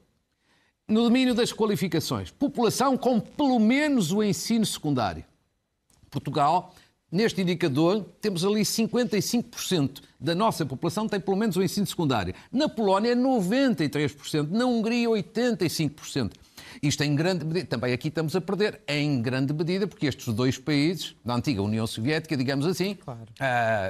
no 0.87 1.03
domínio 1.03 1.33
das 1.33 1.51
qualificações, 1.51 2.31
população 2.31 2.97
com 2.97 3.19
pelo 3.19 3.59
menos 3.59 4.11
o 4.11 4.21
ensino 4.21 4.65
secundário. 4.65 5.23
Portugal, 6.09 6.75
neste 7.11 7.41
indicador, 7.41 8.05
temos 8.21 8.45
ali 8.45 8.61
55% 8.61 10.01
da 10.19 10.33
nossa 10.35 10.65
população 10.65 11.07
tem 11.07 11.19
pelo 11.19 11.35
menos 11.37 11.57
o 11.57 11.63
ensino 11.63 11.85
secundário. 11.85 12.33
Na 12.51 12.69
Polónia, 12.69 13.15
93%. 13.15 14.49
Na 14.49 14.65
Hungria, 14.65 15.09
85%. 15.09 16.31
Isto 16.81 17.03
em 17.03 17.15
grande 17.15 17.45
medida, 17.45 17.65
também 17.65 17.93
aqui 17.93 18.07
estamos 18.07 18.35
a 18.35 18.41
perder, 18.41 18.81
em 18.87 19.21
grande 19.21 19.53
medida, 19.53 19.87
porque 19.87 20.05
estes 20.07 20.33
dois 20.33 20.57
países, 20.57 21.15
da 21.23 21.35
antiga 21.35 21.61
União 21.61 21.85
Soviética, 21.87 22.35
digamos 22.35 22.65
assim, 22.65 22.95
Claro. 22.95 23.21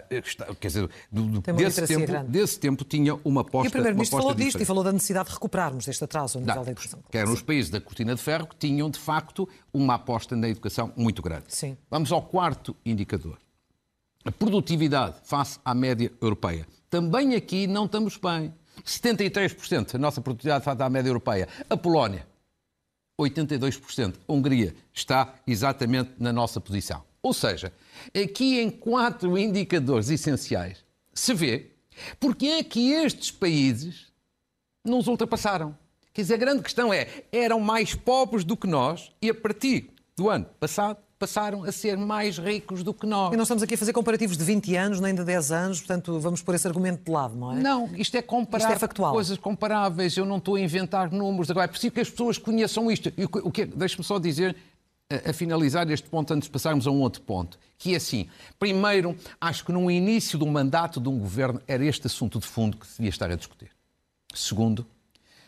está- 0.10 0.54
quer 0.56 0.68
dizer, 0.68 0.90
do- 1.12 1.42
desse, 1.42 1.88
tempo, 1.88 2.06
grande. 2.08 2.30
desse 2.32 2.60
tempo 2.60 2.84
tinha 2.84 3.16
uma 3.24 3.42
aposta 3.42 3.68
E 3.68 3.70
o 3.70 3.72
Primeiro-Ministro 3.72 4.18
falou 4.20 4.34
disto 4.34 4.62
e 4.62 4.66
falou 4.66 4.84
da 4.84 4.92
necessidade 4.92 5.30
de 5.30 5.34
recuperarmos 5.36 5.86
deste 5.86 6.04
atraso 6.04 6.38
a 6.38 6.42
nível 6.42 6.56
Não, 6.56 6.64
da 6.64 6.72
educação. 6.72 7.00
que 7.10 7.18
eram 7.18 7.32
os 7.34 7.42
países 7.42 7.70
da 7.72 7.80
cortina 7.82 8.16
de 8.16 8.22
ferro 8.22 8.48
que 8.48 8.56
tinham, 8.56 8.90
de 8.90 9.00
facto, 9.00 9.48
uma 9.74 9.96
aposta 9.96 10.36
na 10.36 10.48
educação 10.50 10.92
muito 10.96 11.22
grande. 11.22 11.46
Sim. 11.48 11.78
Vamos 11.90 12.12
ao 12.12 12.22
quarto 12.22 12.76
indicador. 12.86 13.38
A 14.26 14.32
produtividade 14.32 15.16
face 15.24 15.60
à 15.66 15.74
média 15.76 16.12
europeia. 16.22 16.66
Também 16.90 17.36
aqui 17.36 17.68
não 17.68 17.86
estamos 17.86 18.18
bem. 18.18 18.54
73% 18.86 19.96
a 19.96 19.98
nossa 19.98 20.22
produtividade 20.22 20.64
face 20.64 20.82
à 20.82 20.90
média 20.90 21.10
europeia. 21.10 21.48
A 21.70 21.76
Polónia, 21.78 22.26
82%. 23.20 24.16
A 24.28 24.34
Hungria 24.34 24.76
está 24.94 25.36
exatamente 25.46 26.12
na 26.20 26.34
nossa 26.34 26.60
posição. 26.60 27.04
Ou 27.22 27.34
seja, 27.34 27.72
aqui 28.14 28.60
em 28.60 28.70
quatro 28.70 29.38
indicadores 29.38 30.10
essenciais 30.10 30.84
se 31.14 31.34
vê 31.34 31.72
porque 32.20 32.48
é 32.48 32.64
que 32.64 32.92
estes 32.92 33.32
países 33.32 34.08
nos 34.84 35.08
ultrapassaram. 35.08 35.78
Quer 36.14 36.22
dizer, 36.22 36.34
a 36.36 36.38
grande 36.38 36.64
questão 36.64 36.94
é, 36.94 37.08
eram 37.32 37.60
mais 37.60 37.96
pobres 37.96 38.44
do 38.44 38.58
que 38.58 38.68
nós 38.68 39.12
e 39.22 39.30
a 39.30 39.36
partir 39.36 39.90
do 40.16 40.30
ano 40.30 40.46
passado 40.60 40.98
passaram 41.24 41.64
a 41.64 41.72
ser 41.72 41.98
mais 41.98 42.38
ricos 42.38 42.84
do 42.84 42.94
que 42.94 43.06
nós. 43.06 43.34
E 43.34 43.38
não 43.38 43.44
estamos 43.44 43.64
aqui 43.64 43.76
a 43.76 43.78
fazer 43.78 43.94
comparativos 43.94 44.36
de 44.36 44.44
20 44.44 44.76
anos, 44.76 45.00
nem 45.00 45.16
de 45.16 45.24
10 45.24 45.52
anos, 45.54 45.80
portanto 45.80 46.20
vamos 46.20 46.42
pôr 46.42 46.54
esse 46.56 46.68
argumento 46.68 47.06
de 47.06 47.10
lado, 47.12 47.34
não 47.36 47.54
é? 47.54 47.62
Não, 47.62 47.90
isto 47.96 48.16
é 48.18 48.22
comparar 48.22 48.64
Isto 48.66 48.76
é 48.76 48.80
factual. 48.80 49.14
coisas 49.14 49.38
comparáveis. 49.38 50.18
Eu 50.18 50.26
não 50.26 50.38
estou 50.38 50.56
a 50.56 50.60
inventar 50.60 51.10
números. 51.12 51.50
Agora, 51.50 51.64
é 51.66 51.68
preciso 51.68 51.94
que 51.94 52.02
as 52.02 52.10
pessoas 52.10 52.38
conheçam 52.38 52.92
isto. 52.92 53.12
E 53.18 53.24
o 53.24 53.30
que- 53.30 53.52
que, 53.52 53.66
Deixe-me 53.66 54.04
só 54.04 54.20
dizer, 54.20 54.54
a, 55.10 55.30
a 55.30 55.34
finalizar 55.34 55.90
este 55.90 56.10
ponto, 56.10 56.34
antes 56.34 56.48
de 56.48 56.52
passarmos 56.52 56.86
a 56.86 56.92
um 56.92 57.00
outro 57.00 57.22
ponto, 57.22 57.58
que 57.78 57.94
é 57.94 57.96
assim. 57.98 58.28
Primeiro, 58.60 59.16
acho 59.40 59.64
que 59.64 59.72
no 59.72 59.90
início 59.90 60.38
do 60.38 60.46
mandato 60.46 61.00
de 61.00 61.08
um 61.08 61.18
governo 61.20 61.62
era 61.68 61.86
este 61.86 62.08
assunto 62.08 62.38
de 62.40 62.46
fundo 62.48 62.76
que 62.76 62.86
se 62.86 62.98
devia 62.98 63.10
estar 63.10 63.32
a 63.32 63.36
discutir. 63.36 63.70
Segundo, 64.34 64.86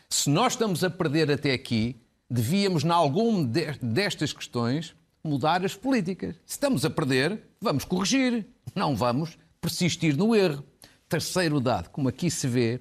Se 0.08 0.30
nós 0.30 0.52
estamos 0.54 0.82
a 0.84 0.88
perder 0.88 1.30
até 1.30 1.52
aqui, 1.52 1.96
devíamos, 2.30 2.84
em 2.84 2.90
algum 2.90 3.44
destas 3.82 4.32
questões, 4.32 4.94
mudar 5.26 5.64
as 5.64 5.74
políticas. 5.74 6.34
Se 6.46 6.52
estamos 6.52 6.84
a 6.84 6.90
perder, 6.90 7.42
vamos 7.60 7.84
corrigir, 7.84 8.46
não 8.74 8.94
vamos 8.94 9.38
persistir 9.60 10.16
no 10.16 10.34
erro. 10.34 10.64
Terceiro 11.08 11.60
dado, 11.60 11.90
como 11.90 12.08
aqui 12.08 12.30
se 12.30 12.48
vê, 12.48 12.80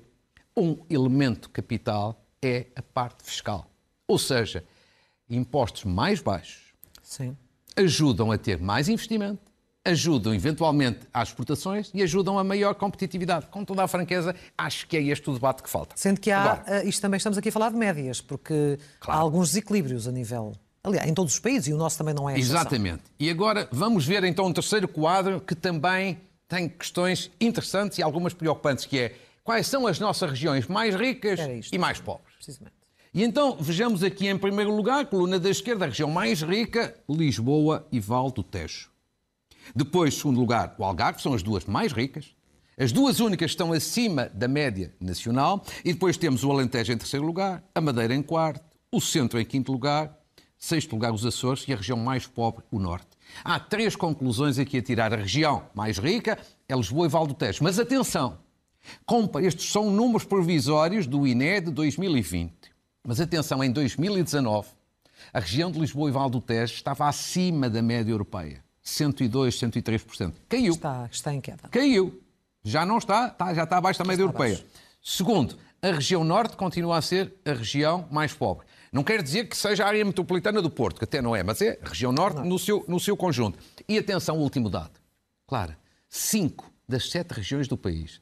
um 0.56 0.78
elemento 0.90 1.50
capital 1.50 2.26
é 2.42 2.68
a 2.76 2.82
parte 2.82 3.24
fiscal. 3.24 3.70
Ou 4.08 4.18
seja, 4.18 4.64
impostos 5.30 5.84
mais 5.84 6.22
baixos 6.22 6.74
Sim. 7.02 7.36
ajudam 7.76 8.32
a 8.32 8.38
ter 8.38 8.60
mais 8.60 8.88
investimento, 8.88 9.52
ajudam 9.84 10.34
eventualmente 10.34 11.08
às 11.14 11.30
exportações 11.30 11.92
e 11.94 12.02
ajudam 12.02 12.40
a 12.40 12.44
maior 12.44 12.74
competitividade. 12.74 13.48
Com 13.48 13.64
toda 13.64 13.84
a 13.84 13.88
franqueza, 13.88 14.36
acho 14.58 14.88
que 14.88 14.98
é 14.98 15.04
este 15.04 15.30
o 15.30 15.34
debate 15.34 15.62
que 15.62 15.70
falta. 15.70 15.96
Sendo 15.96 16.20
que 16.20 16.32
há, 16.32 16.54
Agora, 16.54 16.64
eh, 16.68 16.88
isto 16.88 17.02
também 17.02 17.18
estamos 17.18 17.38
aqui 17.38 17.50
a 17.50 17.52
falar 17.52 17.70
de 17.70 17.78
médias, 17.78 18.22
porque 18.22 18.80
claro. 19.00 19.20
há 19.20 19.22
alguns 19.22 19.50
desequilíbrios 19.50 20.08
a 20.08 20.12
nível. 20.12 20.54
Aliás, 20.86 21.10
em 21.10 21.14
todos 21.14 21.34
os 21.34 21.40
países, 21.40 21.68
e 21.68 21.74
o 21.74 21.78
nosso 21.78 21.98
também 21.98 22.14
não 22.14 22.30
é 22.30 22.38
exceção. 22.38 22.58
Exatamente. 22.60 23.04
E 23.20 23.30
agora 23.30 23.68
vamos 23.72 24.06
ver 24.06 24.24
então 24.24 24.46
um 24.46 24.54
terceiro 24.54 24.88
quadro 24.88 25.42
que 25.42 25.56
também 25.56 26.20
tem 26.48 26.70
questões 26.70 27.32
interessantes 27.42 27.98
e 27.98 28.04
algumas 28.04 28.34
preocupantes, 28.34 28.86
que 28.86 29.00
é 29.00 29.16
quais 29.44 29.66
são 29.66 29.88
as 29.88 30.00
nossas 30.00 30.30
regiões 30.30 30.68
mais 30.68 30.94
ricas 30.94 31.40
e 31.72 31.78
mais 31.80 32.00
pobres. 32.00 32.36
Precisamente. 32.36 32.76
E 33.12 33.24
então 33.24 33.58
vejamos 33.60 34.04
aqui 34.04 34.28
em 34.28 34.38
primeiro 34.38 34.76
lugar, 34.76 35.08
coluna 35.08 35.40
da 35.40 35.50
esquerda, 35.50 35.86
a 35.86 35.88
região 35.88 36.12
mais 36.12 36.42
rica, 36.44 36.96
Lisboa 37.10 37.88
e 37.92 38.00
Val 38.00 38.30
do 38.30 38.44
Tejo. 38.44 38.92
Depois, 39.76 40.14
segundo 40.14 40.40
lugar, 40.40 40.76
o 40.78 40.84
Algarve, 40.84 41.22
são 41.22 41.34
as 41.34 41.42
duas 41.42 41.66
mais 41.66 41.92
ricas. 41.94 42.36
As 42.78 42.92
duas 42.92 43.20
únicas 43.20 43.52
estão 43.52 43.72
acima 43.72 44.30
da 44.34 44.48
média 44.48 44.94
nacional. 45.00 45.64
E 45.84 45.94
depois 45.94 46.18
temos 46.18 46.44
o 46.44 46.52
Alentejo 46.52 46.92
em 46.92 46.98
terceiro 46.98 47.26
lugar, 47.26 47.64
a 47.74 47.82
Madeira 47.82 48.14
em 48.14 48.22
quarto, 48.22 48.64
o 48.92 49.00
Centro 49.02 49.40
em 49.40 49.46
quinto 49.46 49.72
lugar, 49.72 50.16
sexto 50.66 50.94
lugar 50.94 51.14
os 51.14 51.26
Açores 51.26 51.64
e 51.68 51.74
a 51.74 51.76
região 51.76 51.98
mais 51.98 52.26
pobre, 52.26 52.64
o 52.72 52.80
Norte. 52.80 53.08
Há 53.44 53.60
três 53.60 53.96
conclusões 53.96 54.58
aqui 54.58 54.80
a 54.80 54.82
tirar. 54.82 55.14
A 55.14 55.18
região 55.18 55.64
mais 55.76 56.00
rica 56.00 56.40
é 56.68 56.76
Lisboa 56.76 57.06
e 57.06 57.10
Val 57.10 57.28
do 57.28 57.34
Tejo. 57.34 57.64
Mas 57.64 57.78
atenção, 57.78 58.40
estes 59.44 59.72
são 59.72 59.92
números 59.92 60.26
provisórios 60.26 61.06
do 61.06 61.28
INE 61.28 61.62
de 61.62 61.72
2020. 61.72 62.52
Mas 63.08 63.22
atenção, 63.22 63.64
em 63.64 63.72
2019, 63.72 64.70
a 65.32 65.40
região 65.40 65.70
de 65.70 65.80
Lisboa 65.80 66.10
e 66.10 66.12
Val 66.12 66.30
do 66.30 66.42
Tejo 66.42 66.74
estava 66.74 67.08
acima 67.08 67.70
da 67.70 67.82
média 67.82 68.12
europeia. 68.12 68.64
102, 68.82 69.60
103%. 69.60 70.34
Caiu. 70.50 70.74
Está, 70.74 71.08
está 71.12 71.34
em 71.34 71.42
queda. 71.42 71.68
Caiu. 71.70 72.22
Já 72.64 72.86
não 72.86 72.98
está, 72.98 73.28
está 73.28 73.54
já 73.54 73.64
está 73.64 73.78
abaixo 73.78 74.00
da 74.00 74.06
média 74.06 74.24
está 74.24 74.24
europeia. 74.24 74.56
Abaixo. 74.56 74.66
Segundo, 75.04 75.58
a 75.80 75.92
região 75.92 76.24
norte 76.24 76.58
continua 76.58 76.98
a 76.98 77.02
ser 77.02 77.36
a 77.46 77.54
região 77.54 78.08
mais 78.10 78.34
pobre. 78.34 78.66
Não 78.96 79.04
quer 79.04 79.22
dizer 79.22 79.50
que 79.50 79.58
seja 79.58 79.84
a 79.84 79.88
área 79.90 80.06
metropolitana 80.06 80.62
do 80.62 80.70
Porto, 80.70 81.00
que 81.00 81.04
até 81.04 81.22
não 81.22 81.36
é, 81.36 81.44
mas 81.44 81.62
é 81.62 81.78
a 81.84 81.90
região 81.90 82.14
norte 82.14 82.40
no 82.48 82.58
seu, 82.58 82.86
no 82.88 82.98
seu 82.98 83.18
conjunto. 83.18 83.60
E 83.90 83.98
atenção, 83.98 84.38
último 84.38 84.70
dado. 84.70 85.02
Claro, 85.46 85.76
cinco 86.08 86.72
das 86.88 87.10
sete 87.10 87.34
regiões 87.34 87.68
do 87.68 87.76
país, 87.76 88.22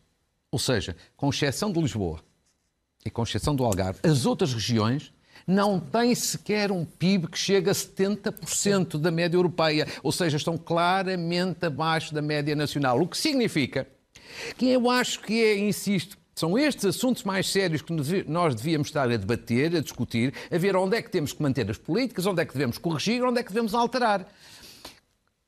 ou 0.51 0.58
seja, 0.58 0.96
com 1.15 1.30
exceção 1.30 1.72
de 1.72 1.80
Lisboa 1.80 2.22
e 3.06 3.12
com 3.12 3.22
exceção 3.22 3.56
do 3.56 3.63
Algarve, 3.63 4.00
as 4.01 4.25
outras 4.25 4.51
regiões 4.51 5.13
não 5.46 5.80
têm 5.80 6.15
sequer 6.15 6.72
um 6.72 6.84
PIB 6.84 7.27
que 7.27 7.38
chega 7.38 7.70
a 7.70 7.75
70% 7.75 8.98
da 8.98 9.12
média 9.12 9.38
europeia, 9.38 9.88
ou 10.01 10.12
seja, 10.12 10.38
estão 10.38 10.58
claramente 10.58 11.68
abaixo 11.68 12.15
da 12.15 12.22
média 12.22 12.56
nacional. 12.56 13.00
O 13.00 13.08
que 13.08 13.18
significa 13.18 13.88
que 14.58 14.70
eu 14.70 14.89
acho 14.89 15.20
que 15.20 15.39
é, 15.39 15.56
insisto, 15.56 16.18
são 16.36 16.58
estes 16.58 16.86
assuntos 16.86 17.24
mais 17.24 17.50
sérios 17.50 17.82
que 17.82 17.94
nós 18.28 18.56
devíamos 18.56 18.88
estar 18.88 19.10
a 19.10 19.18
debater, 19.18 19.75
a 19.75 19.80
discutir, 19.80 20.34
a 20.52 20.58
ver 20.58 20.75
onde 20.75 20.98
é 20.98 21.02
que 21.02 21.10
temos 21.10 21.32
que 21.32 21.42
manter 21.42 21.70
as 21.70 21.78
políticas, 21.78 22.25
onde 22.25 22.42
é 22.42 22.46
que 22.46 22.54
devemos 22.54 22.78
corrigir, 22.78 23.24
onde 23.24 23.40
é 23.40 23.44
que 23.44 23.50
devemos 23.50 23.74
alterar. 23.74 24.28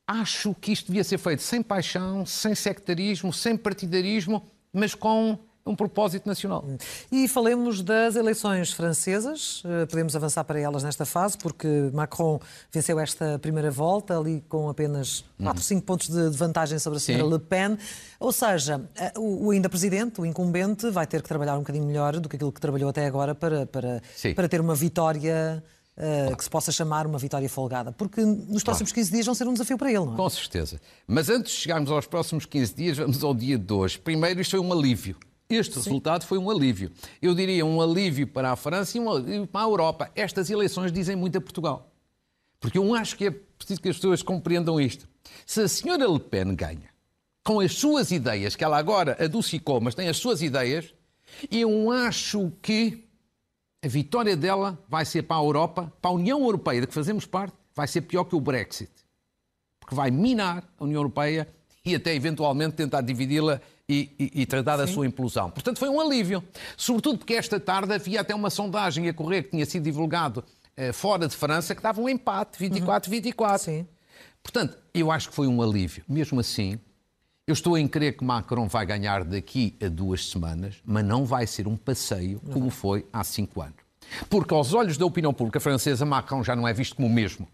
Acho 0.06 0.54
que 0.54 0.70
isto 0.70 0.86
devia 0.86 1.02
ser 1.02 1.18
feito 1.18 1.42
sem 1.42 1.62
paixão, 1.62 2.24
sem 2.24 2.54
sectarismo, 2.54 3.32
sem 3.32 3.56
partidarismo, 3.56 4.48
mas 4.72 4.94
com 4.94 5.38
um 5.66 5.74
propósito 5.74 6.26
nacional. 6.26 6.64
E 7.10 7.26
falemos 7.26 7.82
das 7.82 8.14
eleições 8.14 8.72
francesas. 8.72 9.62
Eh, 9.64 9.86
podemos 9.86 10.14
avançar 10.14 10.44
para 10.44 10.60
elas 10.60 10.84
nesta 10.84 11.04
fase, 11.04 11.36
porque 11.36 11.90
Macron 11.92 12.40
venceu 12.70 13.00
esta 13.00 13.38
primeira 13.40 13.70
volta, 13.70 14.16
ali 14.16 14.44
com 14.48 14.68
apenas 14.68 15.24
4, 15.42 15.62
5 15.62 15.82
pontos 15.82 16.08
de 16.08 16.30
vantagem 16.30 16.78
sobre 16.78 16.98
a 16.98 17.00
senhora 17.00 17.24
Sim. 17.24 17.32
Le 17.32 17.38
Pen. 17.40 17.78
Ou 18.20 18.32
seja, 18.32 18.80
eh, 18.94 19.12
o 19.18 19.50
ainda 19.50 19.68
presidente, 19.68 20.20
o 20.20 20.26
incumbente, 20.26 20.88
vai 20.88 21.06
ter 21.06 21.20
que 21.20 21.28
trabalhar 21.28 21.56
um 21.56 21.60
bocadinho 21.60 21.84
melhor 21.84 22.18
do 22.20 22.28
que 22.28 22.36
aquilo 22.36 22.52
que 22.52 22.60
trabalhou 22.60 22.88
até 22.88 23.04
agora 23.04 23.34
para, 23.34 23.66
para, 23.66 24.00
para 24.34 24.48
ter 24.48 24.60
uma 24.60 24.74
vitória. 24.74 25.62
Uh, 25.98 26.36
que 26.36 26.44
se 26.44 26.50
possa 26.50 26.70
chamar 26.70 27.06
uma 27.06 27.18
vitória 27.18 27.48
folgada, 27.48 27.90
porque 27.90 28.20
nos 28.20 28.62
próximos 28.62 28.92
claro. 28.92 29.06
15 29.06 29.12
dias 29.12 29.24
vão 29.24 29.34
ser 29.34 29.48
um 29.48 29.54
desafio 29.54 29.78
para 29.78 29.88
ele, 29.88 30.04
não 30.04 30.12
é? 30.12 30.16
Com 30.16 30.28
certeza. 30.28 30.78
Mas 31.06 31.30
antes 31.30 31.54
de 31.54 31.58
chegarmos 31.60 31.90
aos 31.90 32.06
próximos 32.06 32.44
15 32.44 32.74
dias, 32.74 32.98
vamos 32.98 33.24
ao 33.24 33.34
dia 33.34 33.56
de 33.56 33.72
hoje. 33.72 33.98
Primeiro, 33.98 34.38
isto 34.38 34.50
foi 34.50 34.60
um 34.60 34.70
alívio. 34.70 35.16
Este 35.48 35.74
Sim. 35.74 35.80
resultado 35.80 36.24
foi 36.24 36.38
um 36.38 36.50
alívio. 36.50 36.90
Eu 37.22 37.34
diria 37.34 37.64
um 37.64 37.80
alívio 37.80 38.26
para 38.26 38.50
a 38.50 38.56
França 38.56 38.96
e 38.96 39.00
um 39.00 39.10
alívio 39.10 39.46
para 39.46 39.60
a 39.60 39.68
Europa. 39.68 40.10
Estas 40.14 40.50
eleições 40.50 40.90
dizem 40.92 41.14
muito 41.14 41.38
a 41.38 41.40
Portugal. 41.40 41.92
Porque 42.58 42.78
eu 42.78 42.94
acho 42.94 43.16
que 43.16 43.26
é 43.26 43.30
preciso 43.30 43.80
que 43.80 43.88
as 43.88 43.96
pessoas 43.96 44.22
compreendam 44.22 44.80
isto. 44.80 45.08
Se 45.44 45.60
a 45.60 45.68
senhora 45.68 46.06
Le 46.06 46.18
Pen 46.18 46.54
ganha 46.54 46.90
com 47.44 47.60
as 47.60 47.74
suas 47.74 48.10
ideias, 48.10 48.56
que 48.56 48.64
ela 48.64 48.76
agora 48.76 49.16
adocicou, 49.24 49.80
mas 49.80 49.94
tem 49.94 50.08
as 50.08 50.16
suas 50.16 50.42
ideias, 50.42 50.92
eu 51.50 51.92
acho 51.92 52.50
que 52.60 53.06
a 53.84 53.88
vitória 53.88 54.36
dela 54.36 54.76
vai 54.88 55.04
ser 55.04 55.22
para 55.22 55.36
a 55.36 55.44
Europa, 55.44 55.92
para 56.02 56.10
a 56.10 56.14
União 56.14 56.40
Europeia, 56.40 56.80
de 56.80 56.88
que 56.88 56.94
fazemos 56.94 57.24
parte, 57.24 57.56
vai 57.72 57.86
ser 57.86 58.00
pior 58.00 58.24
que 58.24 58.34
o 58.34 58.40
Brexit. 58.40 58.90
Porque 59.78 59.94
vai 59.94 60.10
minar 60.10 60.68
a 60.76 60.84
União 60.84 60.98
Europeia 60.98 61.48
e 61.86 61.94
até 61.94 62.12
eventualmente 62.14 62.74
tentar 62.74 63.00
dividi-la 63.00 63.60
e, 63.88 64.10
e, 64.18 64.42
e 64.42 64.46
tratar 64.46 64.76
da 64.76 64.88
sua 64.88 65.06
implosão. 65.06 65.48
Portanto, 65.48 65.78
foi 65.78 65.88
um 65.88 66.00
alívio. 66.00 66.42
Sobretudo 66.76 67.18
porque 67.18 67.34
esta 67.34 67.60
tarde 67.60 67.94
havia 67.94 68.20
até 68.20 68.34
uma 68.34 68.50
sondagem 68.50 69.08
a 69.08 69.14
correr 69.14 69.44
que 69.44 69.50
tinha 69.50 69.64
sido 69.64 69.84
divulgado 69.84 70.44
eh, 70.76 70.92
fora 70.92 71.28
de 71.28 71.36
França 71.36 71.74
que 71.76 71.80
dava 71.80 72.00
um 72.00 72.08
empate, 72.08 72.58
24-24. 72.58 73.68
Uhum. 73.68 73.86
Portanto, 74.42 74.76
eu 74.92 75.12
acho 75.12 75.28
que 75.28 75.34
foi 75.34 75.46
um 75.46 75.62
alívio. 75.62 76.02
Mesmo 76.08 76.40
assim, 76.40 76.78
eu 77.46 77.52
estou 77.52 77.78
em 77.78 77.86
crer 77.86 78.16
que 78.16 78.24
Macron 78.24 78.66
vai 78.66 78.84
ganhar 78.84 79.22
daqui 79.22 79.76
a 79.80 79.86
duas 79.86 80.28
semanas, 80.28 80.76
mas 80.84 81.04
não 81.04 81.24
vai 81.24 81.46
ser 81.46 81.68
um 81.68 81.76
passeio 81.76 82.40
como 82.52 82.68
foi 82.68 83.06
há 83.12 83.22
cinco 83.22 83.62
anos. 83.62 83.76
Porque, 84.28 84.52
aos 84.52 84.74
olhos 84.74 84.96
da 84.96 85.06
opinião 85.06 85.32
pública 85.32 85.60
francesa, 85.60 86.04
Macron 86.04 86.42
já 86.42 86.56
não 86.56 86.66
é 86.66 86.72
visto 86.72 86.96
como 86.96 87.06
o 87.06 87.10
mesmo. 87.10 87.46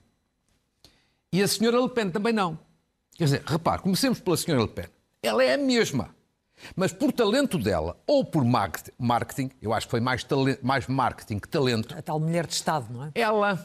E 1.31 1.43
a 1.43 1.49
senhora 1.49 1.79
Le 1.79 1.89
Pen 1.91 2.11
também 2.11 2.33
não. 2.33 2.59
Quer 3.23 3.27
dizer, 3.27 3.43
repare, 3.47 3.83
comecemos 3.83 4.19
pela 4.19 4.37
senhora 4.37 4.65
Le 4.65 4.69
Pen. 4.69 4.87
Ela 5.23 5.45
é 5.45 5.55
a 5.55 5.57
mesma. 5.57 6.13
Mas 6.75 6.93
por 6.93 7.13
talento 7.13 7.57
dela 7.57 7.97
ou 8.05 8.25
por 8.25 8.45
marketing, 8.45 9.49
eu 9.63 9.73
acho 9.73 9.87
que 9.87 9.93
foi 9.93 10.01
mais, 10.01 10.27
mais 10.61 10.89
marketing 10.89 11.39
que 11.39 11.49
talento. 11.49 11.97
A 11.97 12.03
tal 12.03 12.19
mulher 12.19 12.49
de 12.49 12.55
Estado, 12.55 12.93
não 12.93 13.05
é? 13.05 13.13
Ela 13.15 13.65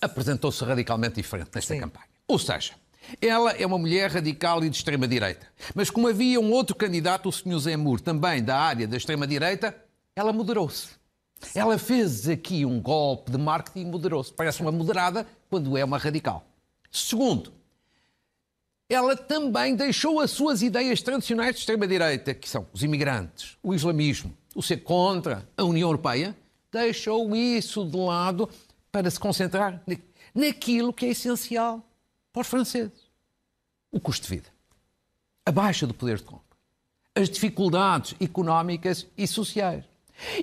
apresentou-se 0.00 0.64
radicalmente 0.64 1.16
diferente 1.16 1.50
nesta 1.54 1.74
Sim. 1.74 1.80
campanha. 1.80 2.06
Ou 2.26 2.38
seja, 2.38 2.72
ela 3.20 3.52
é 3.52 3.66
uma 3.66 3.76
mulher 3.76 4.10
radical 4.10 4.64
e 4.64 4.70
de 4.70 4.76
extrema-direita. 4.78 5.46
Mas 5.74 5.90
como 5.90 6.08
havia 6.08 6.40
um 6.40 6.50
outro 6.50 6.74
candidato, 6.74 7.28
o 7.28 7.32
Sr. 7.32 7.58
Zemmour, 7.58 8.00
também 8.00 8.42
da 8.42 8.56
área 8.56 8.88
da 8.88 8.96
extrema-direita, 8.96 9.76
ela 10.16 10.32
moderou-se. 10.32 10.88
Ela 11.54 11.76
fez 11.76 12.26
aqui 12.26 12.64
um 12.64 12.80
golpe 12.80 13.32
de 13.32 13.36
marketing 13.36 13.80
e 13.80 13.84
moderou-se. 13.84 14.32
Parece 14.32 14.62
uma 14.62 14.72
moderada 14.72 15.26
quando 15.50 15.76
é 15.76 15.84
uma 15.84 15.98
radical. 15.98 16.42
Segundo, 16.90 17.52
ela 18.88 19.14
também 19.14 19.76
deixou 19.76 20.18
as 20.20 20.30
suas 20.30 20.62
ideias 20.62 21.02
tradicionais 21.02 21.54
de 21.54 21.60
extrema-direita, 21.60 22.32
que 22.32 22.48
são 22.48 22.66
os 22.72 22.82
imigrantes, 22.82 23.58
o 23.62 23.74
islamismo, 23.74 24.34
o 24.54 24.62
ser 24.62 24.78
contra 24.78 25.46
a 25.56 25.62
União 25.62 25.88
Europeia, 25.88 26.34
deixou 26.72 27.36
isso 27.36 27.84
de 27.84 27.96
lado 27.96 28.48
para 28.90 29.10
se 29.10 29.20
concentrar 29.20 29.82
naquilo 30.34 30.92
que 30.92 31.06
é 31.06 31.10
essencial 31.10 31.86
para 32.32 32.40
os 32.42 32.48
franceses: 32.48 33.10
o 33.92 34.00
custo 34.00 34.26
de 34.26 34.36
vida, 34.36 34.48
a 35.44 35.52
baixa 35.52 35.86
do 35.86 35.92
poder 35.92 36.16
de 36.16 36.24
compra, 36.24 36.56
as 37.14 37.28
dificuldades 37.28 38.14
económicas 38.20 39.06
e 39.16 39.26
sociais. 39.26 39.84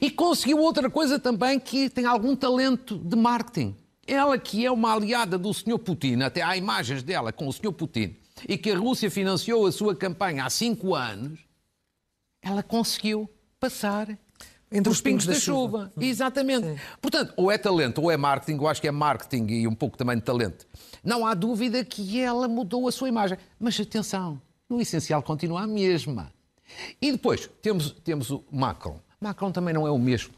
E 0.01 0.09
conseguiu 0.09 0.59
outra 0.59 0.89
coisa 0.89 1.19
também 1.19 1.59
que 1.59 1.89
tem 1.89 2.05
algum 2.05 2.33
talento 2.33 2.97
de 2.97 3.15
marketing. 3.15 3.75
Ela 4.07 4.37
que 4.37 4.65
é 4.65 4.71
uma 4.71 4.93
aliada 4.93 5.37
do 5.37 5.53
Sr. 5.53 5.79
Putin, 5.79 6.21
até 6.21 6.41
há 6.41 6.55
imagens 6.55 7.03
dela 7.03 7.33
com 7.33 7.47
o 7.47 7.51
Sr. 7.51 7.73
Putin, 7.73 8.15
e 8.47 8.57
que 8.57 8.71
a 8.71 8.77
Rússia 8.77 9.09
financiou 9.09 9.65
a 9.65 9.71
sua 9.71 9.95
campanha 9.95 10.45
há 10.45 10.49
cinco 10.49 10.95
anos, 10.95 11.39
ela 12.41 12.61
conseguiu 12.61 13.29
passar 13.59 14.17
entre 14.71 14.91
os 14.91 14.99
pingos, 14.99 15.25
da, 15.25 15.33
da, 15.33 15.39
chuva. 15.39 15.77
chuva. 15.77 15.93
Hum. 15.95 16.01
Exatamente. 16.01 16.67
Sim. 16.67 16.79
Portanto, 17.01 17.33
ou 17.37 17.51
é 17.51 17.57
talento 17.57 18.01
ou 18.01 18.11
é 18.11 18.17
marketing, 18.17 18.59
eu 18.59 18.67
acho 18.67 18.81
que 18.81 18.87
é 18.87 18.91
marketing 18.91 19.47
e 19.47 19.67
um 19.67 19.75
pouco 19.75 19.97
também 19.97 20.17
de 20.17 20.23
talento. 20.23 20.67
Não 21.03 21.25
há 21.25 21.33
dúvida 21.33 21.83
que 21.85 22.19
ela 22.19 22.47
mudou 22.47 22.87
a 22.87 22.91
sua 22.91 23.07
imagem. 23.07 23.37
Mas 23.59 23.79
atenção, 23.79 24.41
no 24.69 24.81
essencial 24.81 25.21
continua 25.21 25.61
a 25.61 25.67
mesma. 25.67 26.33
E 27.01 27.11
depois 27.11 27.49
temos, 27.61 27.91
temos 27.91 28.31
o 28.31 28.43
Macron. 28.51 28.99
Macron 29.21 29.51
também 29.51 29.73
não 29.73 29.87
é 29.87 29.91
o 29.91 29.99
mesmo. 29.99 30.33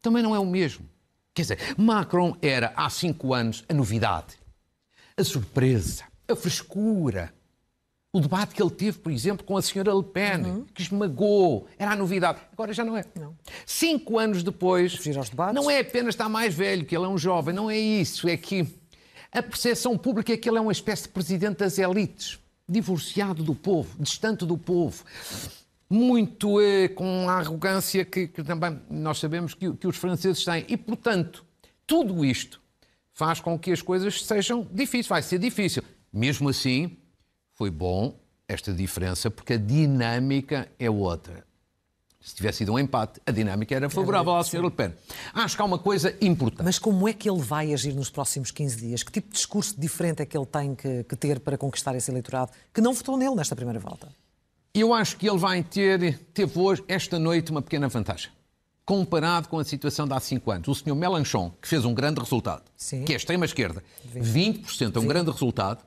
também 0.00 0.22
não 0.22 0.34
é 0.34 0.38
o 0.38 0.46
mesmo. 0.46 0.88
Quer 1.34 1.42
dizer, 1.42 1.58
Macron 1.78 2.36
era 2.42 2.72
há 2.76 2.90
cinco 2.90 3.32
anos 3.32 3.64
a 3.68 3.72
novidade, 3.72 4.34
a 5.16 5.24
surpresa, 5.24 6.04
a 6.32 6.36
frescura. 6.36 7.32
O 8.12 8.20
debate 8.20 8.54
que 8.54 8.62
ele 8.62 8.70
teve, 8.70 8.98
por 8.98 9.10
exemplo, 9.10 9.44
com 9.44 9.56
a 9.56 9.62
senhora 9.62 9.94
Le 9.94 10.02
Pen, 10.02 10.44
uhum. 10.44 10.64
que 10.74 10.82
esmagou, 10.82 11.66
era 11.78 11.92
a 11.92 11.96
novidade. 11.96 12.40
Agora 12.52 12.72
já 12.72 12.84
não 12.84 12.96
é. 12.96 13.04
Não. 13.18 13.34
Cinco 13.64 14.18
anos 14.18 14.42
depois, 14.42 14.98
não 15.54 15.70
é 15.70 15.80
apenas 15.80 16.14
estar 16.14 16.28
mais 16.28 16.54
velho, 16.54 16.84
que 16.84 16.94
ele 16.94 17.06
é 17.06 17.08
um 17.08 17.16
jovem, 17.16 17.54
não 17.54 17.70
é 17.70 17.78
isso. 17.78 18.28
É 18.28 18.36
que 18.36 18.66
a 19.32 19.42
percepção 19.42 19.96
pública 19.96 20.32
é 20.32 20.36
que 20.36 20.46
ele 20.46 20.58
é 20.58 20.60
uma 20.60 20.72
espécie 20.72 21.04
de 21.04 21.08
presidente 21.08 21.58
das 21.58 21.78
elites, 21.78 22.38
divorciado 22.68 23.42
do 23.42 23.54
povo, 23.54 23.96
distante 23.98 24.44
do 24.44 24.58
povo 24.58 25.04
muito 25.92 26.58
eh, 26.58 26.88
com 26.88 27.28
a 27.28 27.34
arrogância 27.34 28.02
que, 28.02 28.26
que, 28.26 28.42
também 28.42 28.80
nós 28.88 29.18
sabemos 29.18 29.52
que, 29.52 29.70
que 29.74 29.86
os 29.86 29.98
franceses 29.98 30.42
têm. 30.42 30.64
E, 30.66 30.74
portanto, 30.74 31.44
tudo 31.86 32.24
isto 32.24 32.62
faz 33.12 33.40
com 33.40 33.58
que 33.58 33.70
as 33.70 33.82
coisas 33.82 34.24
sejam 34.24 34.66
difíceis, 34.72 35.06
vai 35.06 35.22
ser 35.22 35.38
difícil. 35.38 35.82
Mesmo 36.12 36.48
assim, 36.48 36.98
foi 37.54 37.70
bom 37.70 38.20
esta 38.46 38.72
diferença, 38.72 39.30
porque 39.30 39.54
a 39.54 39.56
dinâmica 39.56 40.68
é 40.78 40.90
outra. 40.90 41.44
Se 42.20 42.36
tivesse 42.36 42.58
sido 42.58 42.72
um 42.72 42.78
empate, 42.78 43.20
a 43.26 43.32
dinâmica 43.32 43.74
era 43.74 43.90
favorável 43.90 44.36
à 44.36 44.40
Sra. 44.42 44.60
Le 44.60 44.70
Pen. 44.70 44.92
Acho 45.34 45.56
que 45.56 45.62
há 45.62 45.64
uma 45.64 45.78
coisa 45.78 46.16
importante. 46.20 46.62
Mas 46.64 46.78
como 46.78 47.08
é 47.08 47.12
que 47.12 47.28
ele 47.28 47.40
vai 47.40 47.72
agir 47.74 47.94
nos 47.94 48.10
próximos 48.10 48.52
15 48.52 48.76
dias? 48.76 49.02
Que 49.02 49.10
tipo 49.10 49.28
de 49.28 49.34
discurso 49.34 49.80
diferente 49.80 50.22
é 50.22 50.26
que 50.26 50.36
ele 50.36 50.46
tem 50.46 50.74
que, 50.74 51.02
que 51.02 51.16
ter 51.16 51.40
para 51.40 51.58
conquistar 51.58 51.96
esse 51.96 52.10
eleitorado 52.12 52.52
que 52.72 52.80
não 52.80 52.92
votou 52.92 53.16
nele 53.16 53.34
nesta 53.34 53.56
primeira 53.56 53.80
volta? 53.80 54.08
Eu 54.72 54.94
acho 54.94 55.16
que 55.16 55.28
ele 55.28 55.38
vai 55.38 55.64
ter, 55.64 56.18
teve 56.32 56.58
hoje, 56.58 56.84
esta 56.86 57.18
noite, 57.18 57.50
uma 57.50 57.60
pequena 57.60 57.88
vantagem. 57.88 58.30
Comparado 58.84 59.48
com 59.48 59.58
a 59.58 59.64
situação 59.64 60.06
de 60.06 60.14
há 60.14 60.20
cinco 60.20 60.50
anos. 60.50 60.68
O 60.68 60.74
senhor 60.74 60.94
Melanchon, 60.94 61.52
que 61.60 61.66
fez 61.66 61.84
um 61.84 61.92
grande 61.92 62.20
resultado, 62.20 62.62
Sim. 62.76 63.04
que 63.04 63.12
é 63.12 63.16
a 63.16 63.18
extrema-esquerda, 63.18 63.82
20%, 64.14 64.64
20% 64.64 64.96
é 64.96 64.98
um 65.00 65.06
grande 65.06 65.30
resultado, 65.30 65.84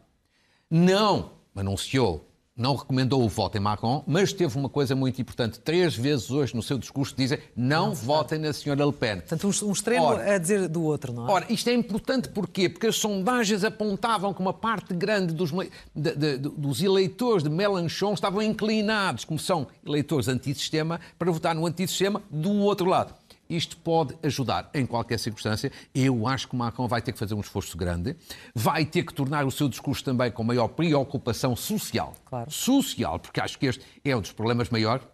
não 0.70 1.32
anunciou 1.56 2.26
não 2.58 2.76
recomendou 2.76 3.22
o 3.22 3.28
voto 3.28 3.58
em 3.58 3.60
Macron, 3.60 4.02
mas 4.08 4.32
teve 4.32 4.58
uma 4.58 4.70
coisa 4.70 4.96
muito 4.96 5.22
importante. 5.22 5.60
Três 5.60 5.94
vezes 5.94 6.32
hoje 6.32 6.56
no 6.56 6.64
seu 6.64 6.78
discurso 6.78 7.14
dizem 7.16 7.38
não, 7.56 7.88
não 7.88 7.94
votem 7.94 8.40
na 8.40 8.54
senhora 8.54 8.86
Le 8.86 8.94
Pen. 8.94 9.18
Portanto, 9.18 9.48
um 9.64 9.72
extremo 9.72 10.06
ora, 10.06 10.36
a 10.36 10.38
dizer 10.38 10.70
do 10.70 10.84
outro, 10.84 11.12
não 11.12 11.28
é? 11.28 11.32
Ora, 11.32 11.46
isto 11.50 11.70
é 11.70 11.74
importante 11.74 12.30
porquê? 12.30 12.70
Porque 12.70 12.88
as 12.88 12.96
sondagens 12.96 13.66
apontavam 13.66 14.34
que 14.34 14.40
uma 14.40 14.54
parte 14.54 14.94
grande 14.94 15.34
dos, 15.34 15.52
de, 15.94 16.16
de, 16.16 16.38
dos 16.38 16.82
eleitores 16.82 17.44
de 17.44 17.50
Mélenchon 17.50 18.14
estavam 18.14 18.42
inclinados, 18.42 19.26
como 19.26 19.38
são 19.38 19.68
eleitores 19.86 20.30
antissistema, 20.30 21.02
para 21.20 21.30
votar 21.32 21.54
no 21.54 21.66
antissistema 21.66 22.22
do 22.30 22.52
outro 22.52 22.88
lado. 22.88 23.14
Isto 23.50 23.78
pode 23.78 24.16
ajudar 24.24 24.70
em 24.74 24.86
qualquer 24.86 25.20
circunstância. 25.20 25.72
Eu 25.94 26.28
acho 26.28 26.48
que 26.48 26.56
Macron 26.56 26.88
vai 26.88 27.02
ter 27.02 27.12
que 27.12 27.20
fazer 27.20 27.34
um 27.36 27.42
esforço 27.42 27.78
grande, 27.78 28.16
vai 28.54 28.86
ter 28.86 29.04
que 29.04 29.14
tornar 29.14 29.46
o 29.46 29.52
seu 29.52 29.70
discurso 29.70 30.04
também 30.04 30.32
com 30.32 30.44
maior 30.44 30.68
preocupação 30.68 31.56
social. 31.56 32.14
Claro. 32.26 32.50
Social, 32.52 33.20
porque 33.20 33.40
acho 33.40 33.60
que 33.60 33.68
este 33.68 33.86
é 34.04 34.16
um 34.16 34.22
dos 34.22 34.32
problemas 34.32 34.70
maiores. 34.70 35.06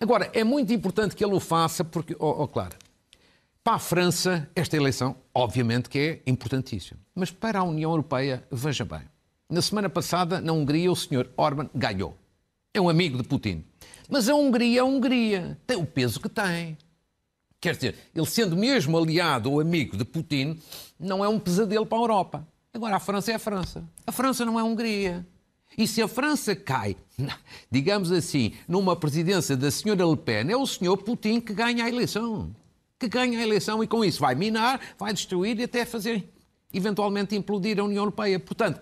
Agora, 0.00 0.30
é 0.32 0.42
muito 0.42 0.72
importante 0.72 1.14
que 1.14 1.24
ele 1.24 1.34
o 1.34 1.40
faça, 1.40 1.84
porque, 1.84 2.16
oh, 2.18 2.42
oh 2.42 2.48
claro, 2.48 2.76
para 3.62 3.74
a 3.74 3.78
França, 3.80 4.48
esta 4.54 4.76
eleição, 4.76 5.16
obviamente 5.34 5.88
que 5.88 5.98
é 5.98 6.30
importantíssima. 6.30 7.00
Mas 7.14 7.30
para 7.30 7.58
a 7.58 7.64
União 7.64 7.90
Europeia, 7.90 8.44
veja 8.50 8.84
bem. 8.84 9.02
Na 9.50 9.60
semana 9.60 9.88
passada, 9.88 10.40
na 10.40 10.52
Hungria, 10.52 10.90
o 10.90 10.96
senhor 10.96 11.30
Orban 11.36 11.68
ganhou. 11.74 12.16
É 12.72 12.80
um 12.80 12.88
amigo 12.88 13.16
de 13.16 13.24
Putin. 13.24 13.64
Mas 14.08 14.28
a 14.28 14.34
Hungria 14.34 14.78
é 14.78 14.80
a 14.80 14.84
Hungria. 14.84 15.58
Tem 15.66 15.76
o 15.76 15.84
peso 15.84 16.20
que 16.20 16.28
tem. 16.28 16.76
Quer 17.66 17.74
dizer, 17.74 17.96
ele 18.14 18.26
sendo 18.26 18.56
mesmo 18.56 18.96
aliado 18.96 19.50
ou 19.50 19.58
amigo 19.58 19.96
de 19.96 20.04
Putin, 20.04 20.56
não 21.00 21.24
é 21.24 21.28
um 21.28 21.36
pesadelo 21.36 21.84
para 21.84 21.98
a 21.98 22.00
Europa. 22.00 22.48
Agora, 22.72 22.94
a 22.94 23.00
França 23.00 23.32
é 23.32 23.34
a 23.34 23.40
França. 23.40 23.82
A 24.06 24.12
França 24.12 24.44
não 24.44 24.56
é 24.56 24.62
a 24.62 24.64
Hungria. 24.64 25.26
E 25.76 25.84
se 25.84 26.00
a 26.00 26.06
França 26.06 26.54
cai, 26.54 26.94
digamos 27.68 28.12
assim, 28.12 28.52
numa 28.68 28.94
presidência 28.94 29.56
da 29.56 29.68
senhora 29.68 30.06
Le 30.06 30.16
Pen, 30.16 30.48
é 30.48 30.56
o 30.56 30.64
senhor 30.64 30.96
Putin 30.98 31.40
que 31.40 31.52
ganha 31.52 31.86
a 31.86 31.88
eleição. 31.88 32.54
Que 33.00 33.08
ganha 33.08 33.36
a 33.36 33.42
eleição 33.42 33.82
e 33.82 33.88
com 33.88 34.04
isso 34.04 34.20
vai 34.20 34.36
minar, 34.36 34.80
vai 34.96 35.12
destruir 35.12 35.58
e 35.58 35.64
até 35.64 35.84
fazer, 35.84 36.24
eventualmente, 36.72 37.34
implodir 37.34 37.80
a 37.80 37.82
União 37.82 38.02
Europeia. 38.02 38.38
Portanto, 38.38 38.80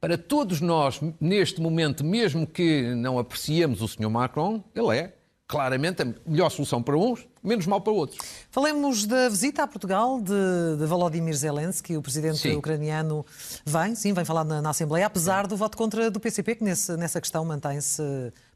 para 0.00 0.16
todos 0.16 0.60
nós, 0.60 1.00
neste 1.20 1.60
momento, 1.60 2.04
mesmo 2.04 2.46
que 2.46 2.94
não 2.94 3.18
apreciemos 3.18 3.82
o 3.82 3.88
senhor 3.88 4.08
Macron, 4.08 4.62
ele 4.72 4.96
é 4.96 5.17
claramente 5.48 6.02
a 6.02 6.14
melhor 6.26 6.50
solução 6.50 6.82
para 6.82 6.96
uns, 6.96 7.26
menos 7.42 7.66
mal 7.66 7.80
para 7.80 7.90
outros. 7.90 8.20
Falemos 8.50 9.06
da 9.06 9.30
visita 9.30 9.62
a 9.62 9.66
Portugal 9.66 10.20
de, 10.20 10.76
de 10.78 10.84
Volodymyr 10.84 11.34
Zelensky, 11.34 11.96
o 11.96 12.02
presidente 12.02 12.36
sim. 12.38 12.54
ucraniano 12.54 13.24
vem, 13.64 13.94
sim, 13.94 14.12
vem 14.12 14.26
falar 14.26 14.44
na, 14.44 14.60
na, 14.60 14.70
Assembleia, 14.70 15.06
apesar 15.06 15.46
do 15.46 15.56
voto 15.56 15.76
contra 15.78 16.10
do 16.10 16.20
PCP, 16.20 16.56
que 16.56 16.64
nesse, 16.64 16.94
nessa 16.98 17.18
questão 17.18 17.46
mantém-se 17.46 18.02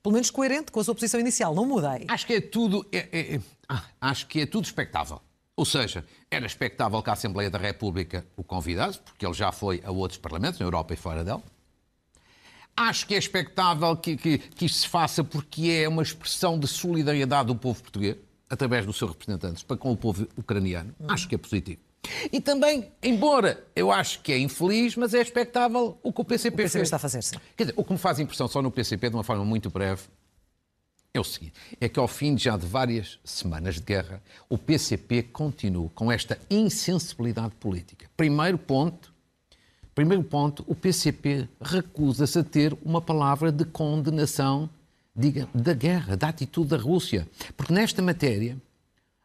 pelo 0.02 0.12
menos 0.12 0.30
coerente 0.30 0.70
com 0.70 0.80
a 0.80 0.84
sua 0.84 0.94
posição 0.94 1.18
inicial. 1.18 1.54
Não 1.54 1.64
mudei. 1.64 2.04
Acho 2.08 2.26
que 2.26 2.34
é 2.34 2.40
tudo, 2.42 2.86
é, 2.92 3.08
é, 3.10 3.34
é, 3.36 3.40
ah, 3.66 3.84
acho 3.98 4.26
que 4.26 4.42
é 4.42 4.46
tudo 4.46 4.66
expectável. 4.66 5.18
Ou 5.56 5.64
seja, 5.64 6.04
era 6.30 6.44
expectável 6.44 7.02
que 7.02 7.08
a 7.08 7.14
Assembleia 7.14 7.50
da 7.50 7.58
República 7.58 8.26
o 8.36 8.44
convidasse, 8.44 8.98
porque 8.98 9.24
ele 9.24 9.34
já 9.34 9.50
foi 9.50 9.82
a 9.84 9.90
outros 9.90 10.18
parlamentos, 10.18 10.60
na 10.60 10.66
Europa 10.66 10.92
e 10.92 10.96
fora 10.96 11.24
dela. 11.24 11.42
Acho 12.76 13.06
que 13.06 13.14
é 13.14 13.18
expectável 13.18 13.96
que, 13.96 14.16
que, 14.16 14.38
que 14.38 14.64
isto 14.64 14.78
se 14.78 14.88
faça 14.88 15.22
porque 15.22 15.68
é 15.70 15.88
uma 15.88 16.02
expressão 16.02 16.58
de 16.58 16.66
solidariedade 16.66 17.48
do 17.48 17.54
povo 17.54 17.82
português, 17.82 18.16
através 18.48 18.86
dos 18.86 18.96
seus 18.96 19.10
representantes, 19.10 19.62
para 19.62 19.76
com 19.76 19.92
o 19.92 19.96
povo 19.96 20.26
ucraniano. 20.36 20.94
Acho 21.08 21.28
que 21.28 21.34
é 21.34 21.38
positivo. 21.38 21.80
E 22.32 22.40
também, 22.40 22.90
embora 23.02 23.64
eu 23.76 23.92
acho 23.92 24.20
que 24.20 24.32
é 24.32 24.38
infeliz, 24.38 24.96
mas 24.96 25.14
é 25.14 25.20
expectável 25.20 25.98
o 26.02 26.12
que 26.12 26.20
o 26.20 26.24
PCP, 26.24 26.54
o 26.54 26.56
PCP 26.56 26.78
fez. 26.78 26.82
está 26.82 26.96
a 26.96 26.98
fazer, 26.98 27.22
sim. 27.22 27.36
Quer 27.56 27.64
dizer, 27.64 27.74
o 27.76 27.84
que 27.84 27.92
me 27.92 27.98
faz 27.98 28.18
impressão 28.18 28.48
só 28.48 28.60
no 28.60 28.70
PCP, 28.70 29.10
de 29.10 29.16
uma 29.16 29.22
forma 29.22 29.44
muito 29.44 29.70
breve, 29.70 30.02
é 31.14 31.20
o 31.20 31.24
seguinte: 31.24 31.54
é 31.80 31.88
que 31.88 31.98
ao 31.98 32.08
fim 32.08 32.34
de 32.34 32.44
já 32.44 32.56
de 32.56 32.66
várias 32.66 33.18
semanas 33.24 33.76
de 33.76 33.82
guerra, 33.82 34.22
o 34.48 34.58
PCP 34.58 35.24
continua 35.24 35.90
com 35.94 36.10
esta 36.10 36.38
insensibilidade 36.50 37.54
política. 37.56 38.10
Primeiro 38.16 38.58
ponto, 38.58 39.11
Primeiro 39.94 40.24
ponto, 40.24 40.64
o 40.66 40.74
PCP 40.74 41.48
recusa-se 41.60 42.38
a 42.38 42.44
ter 42.44 42.76
uma 42.82 43.00
palavra 43.00 43.52
de 43.52 43.64
condenação 43.64 44.70
diga, 45.14 45.48
da 45.54 45.74
guerra, 45.74 46.16
da 46.16 46.28
atitude 46.28 46.70
da 46.70 46.76
Rússia. 46.76 47.28
Porque 47.56 47.72
nesta 47.72 48.00
matéria 48.00 48.56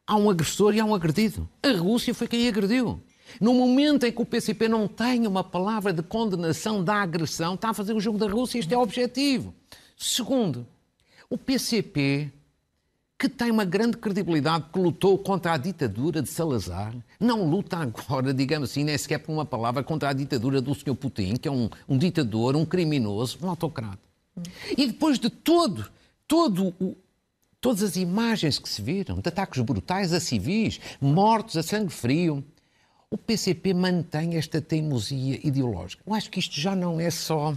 há 0.05 0.15
um 0.15 0.29
agressor 0.29 0.75
e 0.75 0.79
há 0.79 0.85
um 0.85 0.93
agredido. 0.93 1.47
A 1.63 1.71
Rússia 1.71 2.13
foi 2.13 2.27
quem 2.27 2.47
agrediu. 2.47 3.01
No 3.41 3.53
momento 3.53 4.05
em 4.05 4.11
que 4.11 4.21
o 4.21 4.25
PCP 4.25 4.67
não 4.67 4.87
tem 4.87 5.27
uma 5.27 5.43
palavra 5.43 5.91
de 5.91 6.01
condenação 6.01 6.83
da 6.83 6.95
agressão, 6.95 7.55
está 7.55 7.69
a 7.69 7.73
fazer 7.73 7.93
o 7.93 7.99
jogo 7.99 8.17
da 8.17 8.27
Rússia, 8.27 8.59
este 8.59 8.73
é 8.73 8.77
o 8.77 8.81
objetivo. 8.81 9.53
Segundo, 9.97 10.65
o 11.29 11.37
PCP 11.37 12.31
que 13.17 13.27
tem 13.27 13.49
uma 13.49 13.65
grande 13.65 13.97
credibilidade, 13.97 14.65
que 14.71 14.77
lutou 14.77 15.17
contra 15.17 15.53
a 15.53 15.57
ditadura 15.57 16.21
de 16.21 16.29
Salazar, 16.29 16.93
não 17.19 17.49
luta 17.49 17.77
agora, 17.77 18.31
digamos 18.31 18.69
assim, 18.69 18.83
nem 18.83 18.97
sequer 18.97 19.17
por 19.17 19.31
uma 19.31 19.45
palavra, 19.45 19.83
contra 19.83 20.09
a 20.09 20.13
ditadura 20.13 20.61
do 20.61 20.75
Sr. 20.75 20.95
Putin, 20.95 21.35
que 21.35 21.47
é 21.47 21.51
um, 21.51 21.67
um 21.89 21.97
ditador, 21.97 22.55
um 22.55 22.63
criminoso, 22.63 23.39
um 23.41 23.49
autocrata. 23.49 23.99
E 24.77 24.85
depois 24.85 25.17
de 25.17 25.31
todo, 25.31 25.89
todo 26.27 26.75
o, 26.79 26.95
todas 27.59 27.81
as 27.81 27.95
imagens 27.95 28.59
que 28.59 28.69
se 28.69 28.83
viram, 28.83 29.19
de 29.19 29.27
ataques 29.27 29.61
brutais 29.63 30.13
a 30.13 30.19
civis, 30.19 30.79
mortos 31.01 31.57
a 31.57 31.63
sangue 31.63 31.91
frio, 31.91 32.43
o 33.09 33.17
PCP 33.17 33.73
mantém 33.73 34.35
esta 34.35 34.61
teimosia 34.61 35.39
ideológica. 35.43 36.03
Eu 36.05 36.13
acho 36.13 36.29
que 36.29 36.39
isto 36.39 36.59
já 36.59 36.75
não 36.75 36.99
é 36.99 37.09
só 37.09 37.55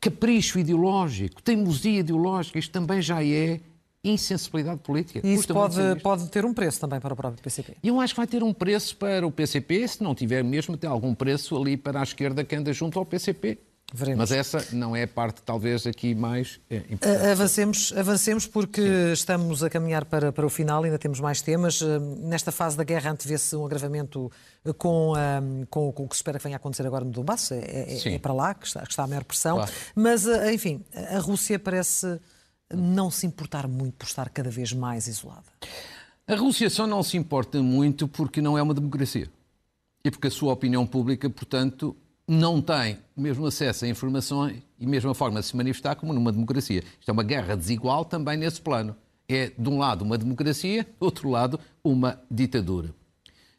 capricho 0.00 0.58
ideológico, 0.58 1.42
teimosia 1.42 2.00
ideológica, 2.00 2.58
isto 2.58 2.72
também 2.72 3.02
já 3.02 3.22
é 3.22 3.60
insensibilidade 4.04 4.80
política. 4.80 5.20
E 5.22 5.34
isso 5.34 5.52
pode, 5.52 5.76
pode 6.02 6.28
ter 6.28 6.44
um 6.44 6.52
preço 6.52 6.80
também 6.80 7.00
para 7.00 7.14
o 7.14 7.16
próprio 7.16 7.42
PCP? 7.42 7.76
Eu 7.82 8.00
acho 8.00 8.14
que 8.14 8.20
vai 8.20 8.26
ter 8.26 8.42
um 8.42 8.52
preço 8.52 8.96
para 8.96 9.26
o 9.26 9.30
PCP, 9.30 9.86
se 9.86 10.02
não 10.02 10.14
tiver 10.14 10.42
mesmo, 10.42 10.76
tem 10.76 10.90
algum 10.90 11.14
preço 11.14 11.56
ali 11.56 11.76
para 11.76 12.00
a 12.00 12.02
esquerda 12.02 12.42
que 12.42 12.54
anda 12.56 12.72
junto 12.72 12.98
ao 12.98 13.06
PCP. 13.06 13.58
Veremos. 13.94 14.18
Mas 14.18 14.32
essa 14.32 14.74
não 14.74 14.96
é 14.96 15.02
a 15.02 15.08
parte, 15.08 15.42
talvez, 15.42 15.86
aqui 15.86 16.14
mais 16.14 16.58
é, 16.70 16.76
importante. 16.76 17.26
Avancemos, 17.26 17.92
avancemos 17.94 18.46
porque 18.46 18.80
Sim. 18.80 19.12
estamos 19.12 19.62
a 19.62 19.68
caminhar 19.68 20.06
para, 20.06 20.32
para 20.32 20.46
o 20.46 20.48
final, 20.48 20.82
ainda 20.82 20.98
temos 20.98 21.20
mais 21.20 21.42
temas. 21.42 21.82
Eh, 21.82 21.98
nesta 21.98 22.50
fase 22.50 22.74
da 22.74 22.84
guerra 22.84 23.10
antevê-se 23.10 23.54
um 23.54 23.66
agravamento 23.66 24.32
com, 24.78 25.12
um, 25.12 25.66
com, 25.68 25.92
com, 25.92 26.04
o 26.04 26.08
que 26.08 26.16
se 26.16 26.20
espera 26.20 26.38
que 26.38 26.44
venha 26.44 26.56
a 26.56 26.58
acontecer 26.58 26.86
agora 26.86 27.04
no 27.04 27.10
Donbass. 27.10 27.52
É, 27.52 27.58
é, 27.58 28.14
é 28.14 28.18
para 28.18 28.32
lá 28.32 28.54
que 28.54 28.66
está, 28.66 28.80
que 28.80 28.90
está 28.90 29.02
a 29.02 29.06
maior 29.06 29.24
pressão. 29.24 29.56
Claro. 29.56 29.72
Mas, 29.94 30.26
eh, 30.26 30.54
enfim, 30.54 30.82
a 31.10 31.18
Rússia 31.18 31.58
parece 31.58 32.18
não 32.72 33.10
se 33.10 33.26
importar 33.26 33.68
muito 33.68 33.94
por 33.94 34.06
estar 34.06 34.28
cada 34.30 34.50
vez 34.50 34.72
mais 34.72 35.06
isolada? 35.06 35.44
A 36.26 36.34
Rússia 36.34 36.70
só 36.70 36.86
não 36.86 37.02
se 37.02 37.16
importa 37.16 37.62
muito 37.62 38.06
porque 38.06 38.40
não 38.40 38.56
é 38.56 38.62
uma 38.62 38.74
democracia. 38.74 39.28
E 40.04 40.10
porque 40.10 40.28
a 40.28 40.30
sua 40.30 40.52
opinião 40.52 40.86
pública, 40.86 41.28
portanto, 41.28 41.96
não 42.26 42.60
tem 42.60 42.98
o 43.16 43.20
mesmo 43.20 43.46
acesso 43.46 43.84
a 43.84 43.88
informações 43.88 44.62
e 44.78 44.84
a 44.84 44.88
mesma 44.88 45.14
forma 45.14 45.40
de 45.40 45.46
se 45.46 45.56
manifestar 45.56 45.96
como 45.96 46.12
numa 46.12 46.32
democracia. 46.32 46.82
Isto 46.98 47.08
é 47.08 47.12
uma 47.12 47.22
guerra 47.22 47.56
desigual 47.56 48.04
também 48.04 48.36
nesse 48.36 48.60
plano. 48.60 48.96
É, 49.28 49.50
de 49.56 49.68
um 49.68 49.78
lado, 49.78 50.02
uma 50.02 50.18
democracia, 50.18 50.86
do 50.98 51.04
outro 51.04 51.30
lado, 51.30 51.58
uma 51.82 52.20
ditadura. 52.30 52.94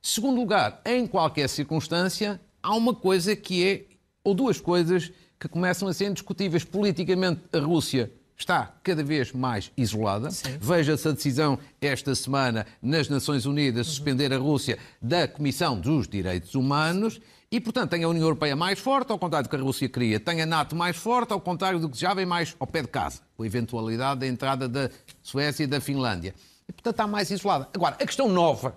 Segundo 0.02 0.40
lugar, 0.40 0.82
em 0.86 1.08
qualquer 1.08 1.48
circunstância, 1.48 2.40
há 2.62 2.76
uma 2.76 2.94
coisa 2.94 3.36
que 3.36 3.66
é, 3.66 3.86
ou 4.24 4.34
duas 4.34 4.60
coisas 4.60 5.12
que 5.40 5.48
começam 5.48 5.88
a 5.88 5.94
ser 5.94 6.10
indiscutíveis. 6.10 6.64
Politicamente, 6.64 7.42
a 7.52 7.60
Rússia 7.60 8.12
está 8.38 8.74
cada 8.84 9.04
vez 9.04 9.32
mais 9.32 9.72
isolada. 9.78 10.30
Veja-se 10.60 11.08
a 11.08 11.12
decisão 11.12 11.60
esta 11.80 12.14
semana 12.16 12.66
nas 12.82 13.10
Nações 13.10 13.46
Unidas 13.46 13.88
de 13.88 13.92
suspender 13.94 14.34
a 14.34 14.38
Rússia 14.38 14.78
da 15.02 15.28
Comissão 15.28 15.80
dos 15.80 16.08
Direitos 16.08 16.56
Humanos. 16.56 17.20
E, 17.52 17.60
portanto, 17.60 17.92
tem 17.92 18.04
a 18.04 18.10
União 18.10 18.24
Europeia 18.24 18.56
mais 18.56 18.80
forte, 18.80 19.12
ao 19.12 19.20
contrário 19.20 19.48
do 19.48 19.50
que 19.50 19.56
a 19.56 19.60
Rússia 19.60 19.88
queria. 19.88 20.20
Tem 20.20 20.42
a 20.42 20.46
NATO 20.46 20.76
mais 20.76 20.98
forte, 20.98 21.34
ao 21.34 21.40
contrário 21.40 21.80
do 21.80 21.88
que 21.88 22.00
já 22.00 22.12
vem 22.14 22.26
mais 22.26 22.56
ao 22.60 22.66
pé 22.66 22.82
de 22.82 22.88
casa, 22.88 23.22
com 23.38 23.44
a 23.44 23.46
eventualidade 23.46 24.22
da 24.22 24.28
entrada 24.28 24.68
da 24.68 24.90
Suécia 25.22 25.64
e 25.64 25.68
da 25.68 25.80
Finlândia. 25.80 26.34
E, 26.68 26.74
portanto, 26.74 26.94
está 26.94 27.06
mais 27.06 27.30
isolada. 27.30 27.70
Agora, 27.72 27.96
a 27.96 28.06
questão 28.06 28.28
nova 28.28 28.76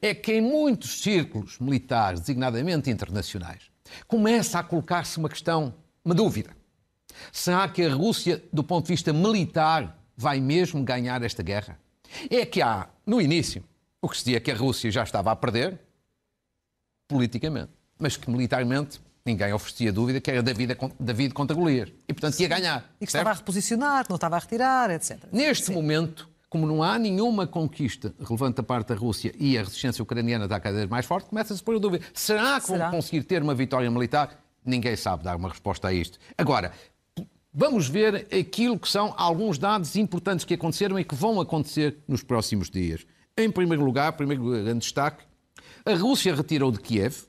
é 0.00 0.12
que 0.14 0.32
em 0.32 0.40
muitos 0.40 1.00
círculos 1.00 1.58
militares, 1.60 2.18
designadamente 2.20 2.90
internacionais, 2.90 3.70
começa 4.08 4.58
a 4.58 4.64
colocar-se 4.64 5.18
uma 5.18 5.28
questão, 5.28 5.72
uma 6.04 6.14
dúvida. 6.14 6.50
Será 7.30 7.68
que 7.68 7.82
a 7.84 7.94
Rússia, 7.94 8.42
do 8.52 8.62
ponto 8.62 8.86
de 8.86 8.92
vista 8.92 9.12
militar, 9.12 9.98
vai 10.16 10.40
mesmo 10.40 10.82
ganhar 10.84 11.22
esta 11.22 11.42
guerra? 11.42 11.78
É 12.30 12.44
que 12.44 12.60
há, 12.60 12.88
no 13.06 13.20
início, 13.20 13.64
o 14.00 14.08
que 14.08 14.18
se 14.18 14.24
dizia 14.24 14.40
que 14.40 14.50
a 14.50 14.56
Rússia 14.56 14.90
já 14.90 15.02
estava 15.02 15.30
a 15.30 15.36
perder, 15.36 15.80
politicamente, 17.08 17.70
mas 17.98 18.16
que 18.16 18.30
militarmente 18.30 19.00
ninguém 19.24 19.52
oferecia 19.52 19.92
dúvida 19.92 20.20
que 20.20 20.30
era 20.30 20.42
David, 20.42 20.76
David 20.98 21.34
contra 21.34 21.54
Golias. 21.54 21.90
E, 22.08 22.12
portanto, 22.12 22.38
ia 22.40 22.48
ganhar. 22.48 22.90
E 23.00 23.06
que 23.06 23.10
estava 23.10 23.30
a 23.30 23.34
reposicionar, 23.34 24.04
que 24.04 24.10
não 24.10 24.16
estava 24.16 24.36
a 24.36 24.38
retirar, 24.38 24.90
etc. 24.90 25.18
Neste 25.30 25.66
Sim. 25.66 25.74
momento, 25.74 26.28
como 26.48 26.66
não 26.66 26.82
há 26.82 26.98
nenhuma 26.98 27.46
conquista 27.46 28.14
relevante 28.20 28.56
da 28.56 28.62
parte 28.62 28.88
da 28.88 28.94
Rússia 28.94 29.32
e 29.38 29.56
a 29.56 29.62
resistência 29.62 30.02
ucraniana 30.02 30.44
está 30.44 30.58
cada 30.60 30.76
vez 30.76 30.88
mais 30.88 31.06
forte, 31.06 31.28
começa-se 31.28 31.60
a 31.60 31.64
pôr 31.64 31.76
a 31.76 31.78
dúvida. 31.78 32.04
Será 32.12 32.60
que 32.60 32.66
Será? 32.66 32.90
vão 32.90 32.98
conseguir 32.98 33.22
ter 33.22 33.42
uma 33.42 33.54
vitória 33.54 33.90
militar? 33.90 34.38
Ninguém 34.64 34.94
sabe 34.94 35.24
dar 35.24 35.36
uma 35.36 35.48
resposta 35.48 35.88
a 35.88 35.92
isto. 35.92 36.18
Agora, 36.36 36.72
vamos 37.52 37.88
ver 37.88 38.26
aquilo 38.32 38.78
que 38.78 38.88
são 38.88 39.14
alguns 39.16 39.58
dados 39.58 39.96
importantes 39.96 40.44
que 40.44 40.54
aconteceram 40.54 40.98
e 40.98 41.04
que 41.04 41.14
vão 41.14 41.40
acontecer 41.40 41.98
nos 42.08 42.22
próximos 42.22 42.70
dias. 42.70 43.06
Em 43.36 43.50
primeiro 43.50 43.84
lugar, 43.84 44.12
primeiro 44.12 44.44
grande 44.44 44.80
destaque, 44.80 45.24
a 45.84 45.94
Rússia 45.94 46.34
retirou 46.34 46.70
de 46.70 46.78
Kiev 46.80 47.24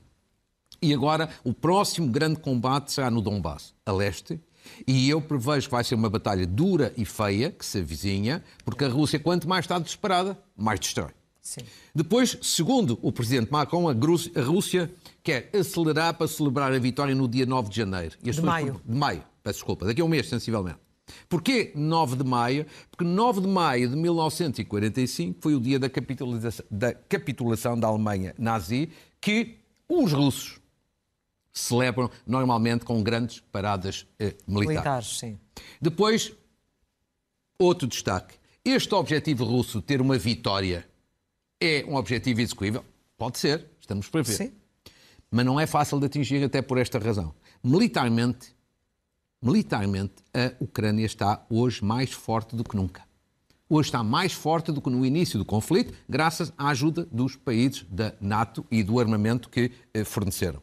e 0.82 0.94
agora 0.94 1.30
o 1.44 1.54
próximo 1.54 2.08
grande 2.08 2.40
combate 2.40 2.92
será 2.92 3.10
no 3.10 3.22
Donbass, 3.22 3.74
a 3.86 3.92
leste, 3.92 4.40
e 4.88 5.10
eu 5.10 5.22
prevejo 5.22 5.68
que 5.68 5.72
vai 5.72 5.84
ser 5.84 5.96
uma 5.96 6.10
batalha 6.10 6.46
dura 6.46 6.94
e 6.96 7.06
feia, 7.06 7.52
que 7.52 7.66
se 7.66 7.80
avizinha, 7.80 8.44
porque 8.64 8.86
a 8.86 8.90
Rússia, 8.90 9.20
quanto 9.20 9.48
mais 9.48 9.66
está 9.66 9.78
desesperada, 9.78 10.38
mais 10.56 10.80
destrói. 10.80 11.12
Sim. 11.42 11.62
Depois, 11.94 12.38
segundo 12.42 12.98
o 13.02 13.12
presidente 13.12 13.52
Macron, 13.52 13.90
a 13.90 14.42
Rússia 14.42 14.90
quer 15.22 15.50
acelerar 15.54 16.14
para 16.14 16.28
celebrar 16.28 16.72
a 16.72 16.80
vitória 16.80 17.14
no 17.14 17.28
dia 17.28 17.46
9 17.46 17.70
de 17.70 17.76
janeiro. 17.76 18.16
de 18.22 18.42
maio. 18.42 18.82
De 18.86 18.96
maio, 18.96 19.24
peço 19.44 19.60
desculpa, 19.60 19.86
daqui 19.86 20.02
a 20.02 20.06
um 20.06 20.08
mês, 20.08 20.28
sensivelmente. 20.30 20.80
Porquê 21.28 21.72
9 21.76 22.16
de 22.16 22.24
maio? 22.24 22.66
Porque 22.90 23.04
9 23.04 23.42
de 23.42 23.48
maio 23.48 23.90
de 23.90 23.96
1945 23.96 25.40
foi 25.42 25.54
o 25.54 25.60
dia 25.60 25.78
da 25.78 25.90
capitulação 25.90 26.66
da, 26.72 26.94
capitulação 26.94 27.78
da 27.78 27.88
Alemanha 27.88 28.34
nazi, 28.38 28.90
que 29.20 29.58
os 29.88 30.14
russos 30.14 30.60
celebram 31.52 32.10
normalmente 32.26 32.86
com 32.86 33.04
grandes 33.04 33.40
paradas 33.52 34.08
eh, 34.18 34.36
militares. 34.48 34.68
Militares, 34.68 35.20
sim. 35.20 35.40
Depois, 35.80 36.34
outro 37.60 37.88
destaque. 37.88 38.36
Este 38.66 38.96
objetivo 38.96 39.44
russo, 39.44 39.82
ter 39.82 40.02
uma 40.02 40.18
vitória, 40.18 40.88
é 41.60 41.86
um 41.88 41.96
objetivo 41.96 42.42
execuível? 42.42 42.84
Pode 43.18 43.38
ser, 43.38 43.68
estamos 43.80 44.10
para 44.10 44.24
ver. 44.24 44.34
Sim. 44.34 44.54
Mas 45.30 45.46
não 45.46 45.60
é 45.60 45.68
fácil 45.68 46.00
de 46.00 46.06
atingir 46.06 46.44
até 46.44 46.62
por 46.62 46.78
esta 46.78 46.98
razão. 46.98 47.36
Militarmente, 47.64 48.56
militarmente, 49.44 50.14
a 50.34 50.54
Ucrânia 50.60 51.06
está 51.06 51.46
hoje 51.50 51.84
mais 51.84 52.12
forte 52.12 52.56
do 52.56 52.64
que 52.64 52.76
nunca. 52.76 53.04
Hoje 53.70 53.90
está 53.90 54.04
mais 54.04 54.34
forte 54.34 54.72
do 54.72 54.82
que 54.82 54.90
no 54.90 55.06
início 55.06 55.38
do 55.38 55.44
conflito, 55.44 55.94
graças 56.08 56.54
à 56.58 56.70
ajuda 56.70 57.08
dos 57.12 57.36
países 57.36 57.86
da 57.90 58.14
NATO 58.22 58.66
e 58.72 58.84
do 58.84 59.00
armamento 59.00 59.50
que 59.50 59.72
eh, 59.94 60.04
forneceram. 60.04 60.62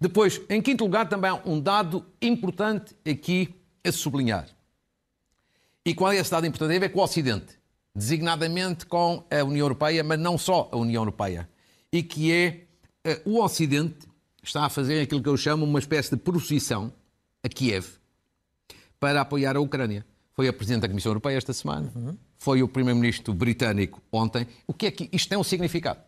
Depois, 0.00 0.40
em 0.48 0.62
quinto 0.62 0.84
lugar, 0.84 1.08
também 1.08 1.30
há 1.30 1.34
um 1.44 1.60
dado 1.60 2.04
importante 2.20 2.94
aqui 3.08 3.54
a 3.84 3.90
sublinhar. 3.90 4.48
E 5.84 5.94
qual 5.94 6.12
é 6.12 6.16
esse 6.16 6.30
dado 6.30 6.46
importante? 6.46 6.68
Tem 6.68 6.76
a 6.76 6.80
ver 6.80 6.88
com 6.90 7.00
o 7.00 7.02
Ocidente, 7.02 7.58
designadamente 7.94 8.86
com 8.86 9.24
a 9.30 9.42
União 9.42 9.64
Europeia, 9.64 10.04
mas 10.04 10.18
não 10.18 10.36
só 10.36 10.68
a 10.72 10.76
União 10.76 11.02
Europeia. 11.02 11.48
E 11.92 12.02
que 12.02 12.32
é 12.32 12.66
uh, 13.06 13.30
o 13.30 13.42
Ocidente 13.42 14.06
está 14.42 14.64
a 14.64 14.68
fazer 14.68 15.00
aquilo 15.00 15.22
que 15.22 15.28
eu 15.28 15.36
chamo 15.36 15.64
uma 15.64 15.78
espécie 15.78 16.10
de 16.10 16.16
procissão 16.16 16.92
a 17.42 17.48
Kiev 17.48 17.86
para 18.98 19.20
apoiar 19.20 19.56
a 19.56 19.60
Ucrânia. 19.60 20.04
Foi 20.32 20.48
a 20.48 20.52
Presidente 20.52 20.82
da 20.82 20.88
Comissão 20.88 21.10
Europeia 21.10 21.36
esta 21.36 21.52
semana, 21.52 21.90
uhum. 21.94 22.16
foi 22.36 22.62
o 22.62 22.68
Primeiro-Ministro 22.68 23.32
britânico 23.32 24.02
ontem. 24.12 24.46
O 24.66 24.74
que 24.74 24.86
é 24.86 24.90
que 24.90 25.08
isto 25.10 25.28
tem 25.28 25.38
um 25.38 25.44
significado? 25.44 26.00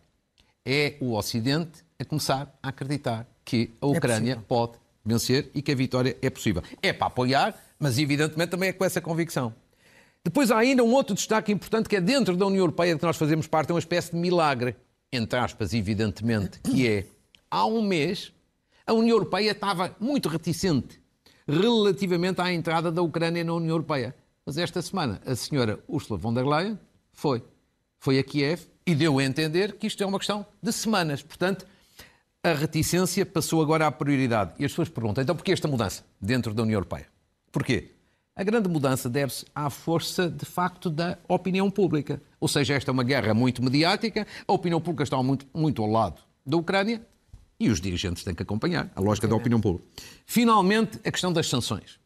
É 0.64 0.96
o 1.00 1.14
Ocidente 1.14 1.82
a 1.98 2.04
começar 2.04 2.58
a 2.62 2.68
acreditar 2.68 3.26
que 3.44 3.70
a 3.80 3.86
é 3.86 3.88
Ucrânia 3.88 4.32
é 4.34 4.36
pode 4.36 4.72
vencer 5.04 5.50
e 5.54 5.62
que 5.62 5.72
a 5.72 5.74
vitória 5.74 6.16
é 6.20 6.28
possível. 6.28 6.62
É 6.82 6.92
para 6.92 7.06
apoiar, 7.06 7.58
mas 7.78 7.98
evidentemente 7.98 8.50
também 8.50 8.68
é 8.68 8.72
com 8.72 8.84
essa 8.84 9.00
convicção. 9.00 9.54
Depois 10.22 10.50
há 10.50 10.58
ainda 10.58 10.84
um 10.84 10.92
outro 10.92 11.14
destaque 11.14 11.50
importante 11.50 11.88
que 11.88 11.96
é 11.96 12.00
dentro 12.00 12.36
da 12.36 12.46
União 12.46 12.60
Europeia 12.60 12.92
de 12.92 13.00
que 13.00 13.06
nós 13.06 13.16
fazemos 13.16 13.46
parte, 13.46 13.70
é 13.70 13.72
uma 13.72 13.78
espécie 13.78 14.10
de 14.10 14.18
milagre, 14.18 14.76
entre 15.10 15.38
aspas, 15.38 15.72
evidentemente, 15.72 16.60
que 16.60 16.86
é 16.86 17.06
há 17.50 17.64
um 17.64 17.80
mês 17.80 18.32
a 18.86 18.92
União 18.92 19.16
Europeia 19.16 19.50
estava 19.50 19.94
muito 20.00 20.28
reticente 20.30 21.00
relativamente 21.48 22.40
à 22.40 22.52
entrada 22.52 22.92
da 22.92 23.00
Ucrânia 23.00 23.42
na 23.42 23.54
União 23.54 23.70
Europeia. 23.70 24.14
Mas 24.44 24.58
esta 24.58 24.82
semana 24.82 25.20
a 25.26 25.34
senhora 25.34 25.78
Ursula 25.88 26.18
von 26.18 26.34
der 26.34 26.46
Leyen 26.46 26.78
foi. 27.12 27.42
Foi 27.98 28.18
a 28.18 28.22
Kiev 28.22 28.66
e 28.86 28.94
deu 28.94 29.18
a 29.18 29.24
entender 29.24 29.72
que 29.72 29.86
isto 29.86 30.02
é 30.02 30.06
uma 30.06 30.18
questão 30.18 30.46
de 30.62 30.72
semanas. 30.72 31.22
Portanto, 31.22 31.66
a 32.42 32.52
reticência 32.52 33.26
passou 33.26 33.60
agora 33.60 33.86
à 33.86 33.90
prioridade. 33.90 34.52
E 34.58 34.64
as 34.64 34.70
pessoas 34.70 34.88
perguntam, 34.88 35.22
então 35.22 35.34
porquê 35.34 35.52
esta 35.52 35.66
mudança 35.66 36.04
dentro 36.20 36.54
da 36.54 36.62
União 36.62 36.76
Europeia? 36.76 37.06
Porquê? 37.50 37.92
A 38.36 38.44
grande 38.44 38.68
mudança 38.68 39.10
deve-se 39.10 39.44
à 39.52 39.68
força, 39.68 40.30
de 40.30 40.44
facto, 40.44 40.88
da 40.88 41.18
opinião 41.26 41.68
pública. 41.68 42.22
Ou 42.38 42.46
seja, 42.46 42.74
esta 42.74 42.90
é 42.90 42.92
uma 42.92 43.02
guerra 43.02 43.34
muito 43.34 43.62
mediática, 43.62 44.26
a 44.46 44.52
opinião 44.52 44.80
pública 44.80 45.02
está 45.02 45.20
muito, 45.20 45.44
muito 45.52 45.82
ao 45.82 45.90
lado 45.90 46.22
da 46.46 46.56
Ucrânia 46.56 47.02
e 47.58 47.68
os 47.68 47.80
dirigentes 47.80 48.22
têm 48.22 48.34
que 48.34 48.42
acompanhar 48.42 48.90
a 48.94 49.00
lógica 49.00 49.26
da 49.26 49.34
opinião 49.34 49.60
pública. 49.60 49.84
Finalmente, 50.26 50.98
a 51.04 51.10
questão 51.10 51.32
das 51.32 51.48
sanções. 51.48 51.98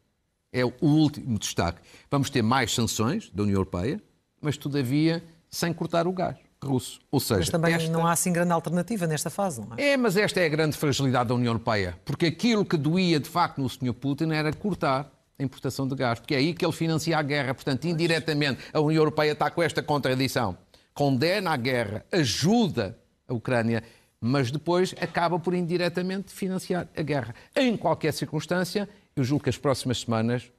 É 0.51 0.63
o 0.63 0.73
último 0.81 1.39
destaque. 1.39 1.81
Vamos 2.11 2.29
ter 2.29 2.41
mais 2.43 2.73
sanções 2.73 3.29
da 3.33 3.43
União 3.43 3.55
Europeia, 3.55 4.01
mas, 4.39 4.55
todavia, 4.55 5.23
sem 5.49 5.73
cortar 5.73 6.05
o 6.07 6.11
gás 6.11 6.37
russo. 6.63 6.99
Ou 7.11 7.19
seja, 7.19 7.39
mas 7.39 7.49
também 7.49 7.73
esta... 7.73 7.91
não 7.91 8.07
há 8.07 8.11
assim 8.11 8.31
grande 8.31 8.51
alternativa 8.51 9.05
nesta 9.05 9.29
fase, 9.29 9.61
não 9.61 9.77
é? 9.77 9.91
É, 9.91 9.97
mas 9.97 10.15
esta 10.15 10.39
é 10.39 10.45
a 10.45 10.49
grande 10.49 10.77
fragilidade 10.77 11.29
da 11.29 11.35
União 11.35 11.51
Europeia. 11.51 11.99
Porque 12.05 12.27
aquilo 12.27 12.65
que 12.65 12.77
doía 12.77 13.19
de 13.19 13.29
facto 13.29 13.61
no 13.61 13.69
Sr. 13.69 13.93
Putin 13.93 14.31
era 14.31 14.51
cortar 14.53 15.11
a 15.37 15.43
importação 15.43 15.87
de 15.87 15.95
gás, 15.95 16.19
porque 16.19 16.35
é 16.35 16.37
aí 16.37 16.53
que 16.53 16.65
ele 16.65 16.73
financia 16.73 17.17
a 17.17 17.21
guerra. 17.21 17.53
Portanto, 17.53 17.85
indiretamente, 17.85 18.61
a 18.71 18.79
União 18.79 19.01
Europeia 19.01 19.31
está 19.31 19.49
com 19.49 19.61
esta 19.61 19.81
contradição. 19.81 20.57
Condena 20.93 21.51
a 21.51 21.57
guerra, 21.57 22.05
ajuda 22.11 22.97
a 23.27 23.33
Ucrânia, 23.33 23.83
mas 24.25 24.49
depois 24.49 24.95
acaba 25.01 25.37
por 25.37 25.53
indiretamente 25.53 26.31
financiar 26.31 26.87
a 26.95 27.01
guerra. 27.01 27.35
Em 27.53 27.75
qualquer 27.75 28.13
circunstância, 28.13 28.87
eu 29.13 29.21
julgo 29.21 29.43
que 29.43 29.49
as 29.49 29.57
próximas 29.57 29.99
semanas 29.99 30.49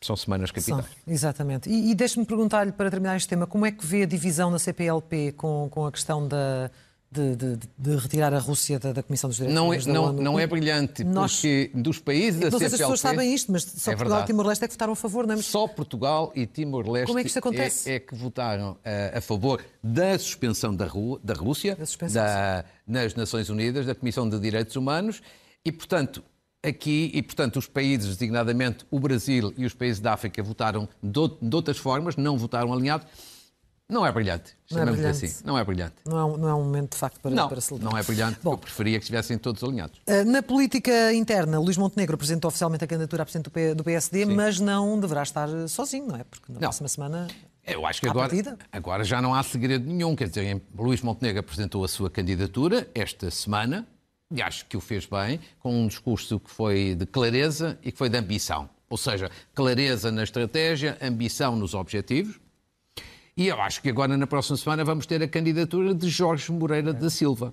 são 0.00 0.16
semanas 0.16 0.50
capitais. 0.50 0.86
São, 0.86 0.94
exatamente. 1.06 1.68
E, 1.68 1.90
e 1.90 1.94
deixe-me 1.94 2.24
perguntar-lhe, 2.24 2.72
para 2.72 2.90
terminar 2.90 3.14
este 3.14 3.28
tema, 3.28 3.46
como 3.46 3.66
é 3.66 3.70
que 3.70 3.84
vê 3.84 4.04
a 4.04 4.06
divisão 4.06 4.50
na 4.50 4.58
CPLP 4.58 5.32
com, 5.32 5.68
com 5.70 5.84
a 5.84 5.92
questão 5.92 6.26
da, 6.26 6.70
de, 7.12 7.36
de, 7.36 7.58
de, 7.78 7.96
retirar 7.96 8.32
a 8.32 8.38
Rússia 8.38 8.78
da, 8.78 8.92
da 8.92 9.02
Comissão 9.02 9.28
dos 9.28 9.36
Direitos 9.36 9.54
não 9.54 9.66
Humanos 9.66 9.86
é, 9.86 9.92
não, 9.92 10.12
Não 10.12 10.40
é 10.40 10.46
brilhante, 10.46 11.04
Nós, 11.04 11.36
porque 11.36 11.70
dos 11.74 11.98
países 11.98 12.40
da 12.40 12.50
CPLP... 12.50 12.52
Não 12.52 12.58
sei 12.58 12.68
se 12.68 12.74
as 12.74 12.80
pessoas 12.80 13.00
sabem 13.00 13.34
isto, 13.34 13.52
mas 13.52 13.62
só 13.64 13.92
é 13.92 13.96
Portugal 13.96 14.22
e 14.22 14.26
Timor-Leste 14.26 14.64
é 14.64 14.68
que 14.68 14.74
votaram 14.74 14.92
a 14.92 14.96
favor, 14.96 15.26
não 15.26 15.34
é? 15.34 15.42
Só 15.42 15.68
Portugal 15.68 16.32
e 16.34 16.46
Timor-Leste 16.46 17.06
Como 17.06 17.18
é 17.18 17.22
que 17.22 17.28
isto 17.28 17.38
acontece? 17.38 17.90
É, 17.90 17.94
é 17.96 18.00
que 18.00 18.14
votaram 18.14 18.78
a, 18.84 18.90
eh, 18.90 19.18
a, 19.18 19.20
favor 19.20 19.62
da 19.82 20.18
suspensão 20.18 20.74
da, 20.74 20.86
da 21.22 21.34
Rússia 21.34 21.76
da 21.76 22.08
da, 22.08 22.64
nas 22.86 23.14
Nações 23.14 23.48
Unidas, 23.50 23.86
da 23.86 23.94
Comissão 23.94 24.28
de 24.28 24.38
Direitos 24.38 24.74
Humanos, 24.76 25.22
e, 25.64 25.70
portanto, 25.70 26.22
aqui, 26.62 27.10
e 27.12 27.22
portanto 27.22 27.58
os 27.58 27.66
países, 27.66 28.16
designadamente 28.16 28.86
o 28.90 28.98
Brasil 28.98 29.52
e 29.56 29.66
os 29.66 29.74
países 29.74 30.00
da 30.00 30.12
África, 30.12 30.42
votaram 30.42 30.88
de, 31.02 31.20
de 31.40 31.56
outras 31.56 31.76
formas, 31.76 32.16
não 32.16 32.38
votaram 32.38 32.72
alinhado. 32.72 33.06
Não 33.88 34.06
é 34.06 34.12
brilhante, 34.12 34.56
não 34.70 34.80
é 34.80 34.86
brilhante. 34.86 35.24
assim. 35.24 35.44
Não 35.44 35.58
é 35.58 35.64
brilhante. 35.64 35.94
Não 36.06 36.18
é 36.18 36.24
um, 36.24 36.36
não 36.38 36.48
é 36.48 36.54
um 36.54 36.64
momento 36.64 36.92
de 36.92 36.96
facto 36.96 37.20
para, 37.20 37.30
não, 37.30 37.48
para 37.48 37.60
celebrar. 37.60 37.92
Não 37.92 37.98
é 37.98 38.02
brilhante, 38.02 38.38
Bom, 38.42 38.52
eu 38.52 38.58
preferia 38.58 38.98
que 38.98 39.04
estivessem 39.04 39.36
todos 39.36 39.62
alinhados. 39.62 40.00
Eh, 40.06 40.24
na 40.24 40.42
política 40.42 41.12
interna, 41.12 41.58
Luís 41.58 41.76
Montenegro 41.76 42.14
apresentou 42.14 42.48
oficialmente 42.48 42.84
a 42.84 42.86
candidatura 42.86 43.22
a 43.22 43.26
presidente 43.26 43.74
do 43.74 43.84
PSD, 43.84 44.24
Sim. 44.24 44.34
mas 44.34 44.58
não 44.58 44.98
deverá 44.98 45.22
estar 45.22 45.48
sozinho, 45.68 46.06
não 46.06 46.16
é? 46.16 46.24
Porque 46.24 46.50
na 46.50 46.54
não. 46.54 46.60
próxima 46.60 46.88
semana 46.88 47.28
Eu 47.66 47.84
acho 47.86 48.00
que 48.00 48.08
agora, 48.08 48.30
agora 48.72 49.04
já 49.04 49.20
não 49.20 49.34
há 49.34 49.42
segredo 49.42 49.86
nenhum. 49.86 50.16
Quer 50.16 50.28
dizer, 50.28 50.62
Luís 50.74 51.02
Montenegro 51.02 51.40
apresentou 51.40 51.84
a 51.84 51.88
sua 51.88 52.08
candidatura 52.08 52.88
esta 52.94 53.30
semana 53.30 53.86
e 54.34 54.40
acho 54.40 54.64
que 54.66 54.76
o 54.76 54.80
fez 54.80 55.04
bem, 55.04 55.38
com 55.58 55.82
um 55.82 55.86
discurso 55.86 56.40
que 56.40 56.50
foi 56.50 56.94
de 56.94 57.04
clareza 57.04 57.78
e 57.82 57.92
que 57.92 57.98
foi 57.98 58.08
de 58.08 58.16
ambição. 58.16 58.68
Ou 58.88 58.96
seja, 58.96 59.30
clareza 59.54 60.10
na 60.10 60.22
estratégia, 60.22 60.96
ambição 61.02 61.54
nos 61.54 61.74
objetivos. 61.74 62.40
E 63.42 63.48
eu 63.48 63.60
acho 63.60 63.82
que 63.82 63.88
agora, 63.88 64.16
na 64.16 64.24
próxima 64.24 64.56
semana, 64.56 64.84
vamos 64.84 65.04
ter 65.04 65.20
a 65.20 65.26
candidatura 65.26 65.92
de 65.92 66.08
Jorge 66.08 66.52
Moreira 66.52 66.92
da 66.92 67.10
Silva. 67.10 67.52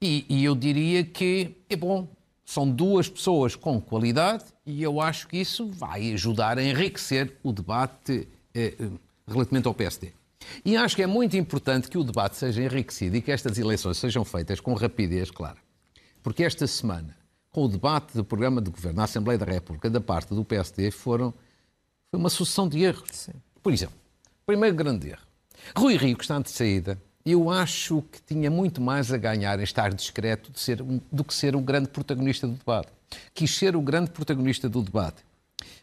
E, 0.00 0.24
e 0.28 0.44
eu 0.44 0.54
diria 0.54 1.02
que 1.02 1.56
é 1.68 1.74
bom, 1.74 2.06
são 2.44 2.70
duas 2.70 3.08
pessoas 3.08 3.56
com 3.56 3.80
qualidade 3.80 4.44
e 4.64 4.80
eu 4.84 5.00
acho 5.00 5.26
que 5.26 5.36
isso 5.36 5.68
vai 5.68 6.12
ajudar 6.12 6.60
a 6.60 6.62
enriquecer 6.62 7.36
o 7.42 7.50
debate 7.52 8.28
eh, 8.54 8.74
relativamente 9.26 9.66
ao 9.66 9.74
PSD. 9.74 10.12
E 10.64 10.76
acho 10.76 10.94
que 10.94 11.02
é 11.02 11.08
muito 11.08 11.36
importante 11.36 11.88
que 11.88 11.98
o 11.98 12.04
debate 12.04 12.36
seja 12.36 12.62
enriquecido 12.62 13.16
e 13.16 13.20
que 13.20 13.32
estas 13.32 13.58
eleições 13.58 13.96
sejam 13.96 14.24
feitas 14.24 14.60
com 14.60 14.74
rapidez 14.74 15.32
clara. 15.32 15.58
Porque 16.22 16.44
esta 16.44 16.68
semana, 16.68 17.16
com 17.50 17.64
o 17.64 17.68
debate 17.68 18.14
do 18.14 18.24
programa 18.24 18.62
de 18.62 18.70
governo 18.70 18.98
na 18.98 19.04
Assembleia 19.04 19.36
da 19.36 19.46
República 19.46 19.90
da 19.90 20.00
parte 20.00 20.32
do 20.32 20.44
PSD, 20.44 20.92
foram, 20.92 21.34
foi 22.12 22.20
uma 22.20 22.30
sucessão 22.30 22.68
de 22.68 22.80
erros. 22.84 23.08
Sim. 23.10 23.32
Por 23.60 23.72
exemplo, 23.72 24.05
primeiro 24.46 24.76
grande 24.76 25.08
erro. 25.08 25.22
Rui 25.76 25.96
Rio, 25.96 26.16
que 26.16 26.22
está 26.22 26.38
de 26.38 26.50
saída, 26.50 26.96
eu 27.24 27.50
acho 27.50 28.02
que 28.12 28.22
tinha 28.22 28.48
muito 28.48 28.80
mais 28.80 29.12
a 29.12 29.16
ganhar 29.16 29.58
em 29.58 29.64
estar 29.64 29.92
discreto 29.92 30.56
ser, 30.56 30.80
do 31.10 31.24
que 31.24 31.34
ser 31.34 31.56
um 31.56 31.62
grande 31.62 31.88
protagonista 31.88 32.46
do 32.46 32.54
debate. 32.54 32.88
Quis 33.34 33.52
ser 33.52 33.74
o 33.74 33.80
grande 33.80 34.10
protagonista 34.10 34.68
do 34.68 34.82
debate 34.82 35.26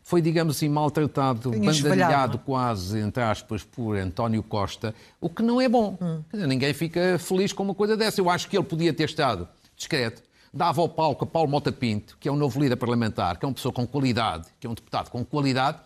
foi, 0.05 0.21
digamos 0.21 0.57
assim, 0.57 0.67
maltratado, 0.67 1.49
bandalhado 1.51 2.37
quase, 2.37 2.99
entre 2.99 3.23
aspas, 3.23 3.63
por 3.63 3.97
António 3.97 4.43
Costa, 4.43 4.93
o 5.19 5.29
que 5.29 5.41
não 5.41 5.61
é 5.61 5.69
bom. 5.69 5.97
Hum. 6.01 6.21
Ninguém 6.33 6.73
fica 6.73 7.17
feliz 7.17 7.53
com 7.53 7.63
uma 7.63 7.73
coisa 7.73 7.95
dessa. 7.95 8.19
Eu 8.19 8.29
acho 8.29 8.49
que 8.49 8.57
ele 8.57 8.65
podia 8.65 8.93
ter 8.93 9.05
estado 9.05 9.47
discreto, 9.75 10.21
dava 10.53 10.81
ao 10.81 10.89
palco 10.89 11.23
a 11.23 11.27
Paulo 11.27 11.49
Mota 11.49 11.71
Pinto, 11.71 12.17
que 12.19 12.27
é 12.27 12.31
um 12.31 12.35
novo 12.35 12.59
líder 12.59 12.75
parlamentar, 12.75 13.37
que 13.37 13.45
é 13.45 13.47
uma 13.47 13.53
pessoa 13.53 13.73
com 13.73 13.87
qualidade, 13.87 14.49
que 14.59 14.67
é 14.67 14.69
um 14.69 14.73
deputado 14.73 15.09
com 15.09 15.23
qualidade, 15.23 15.79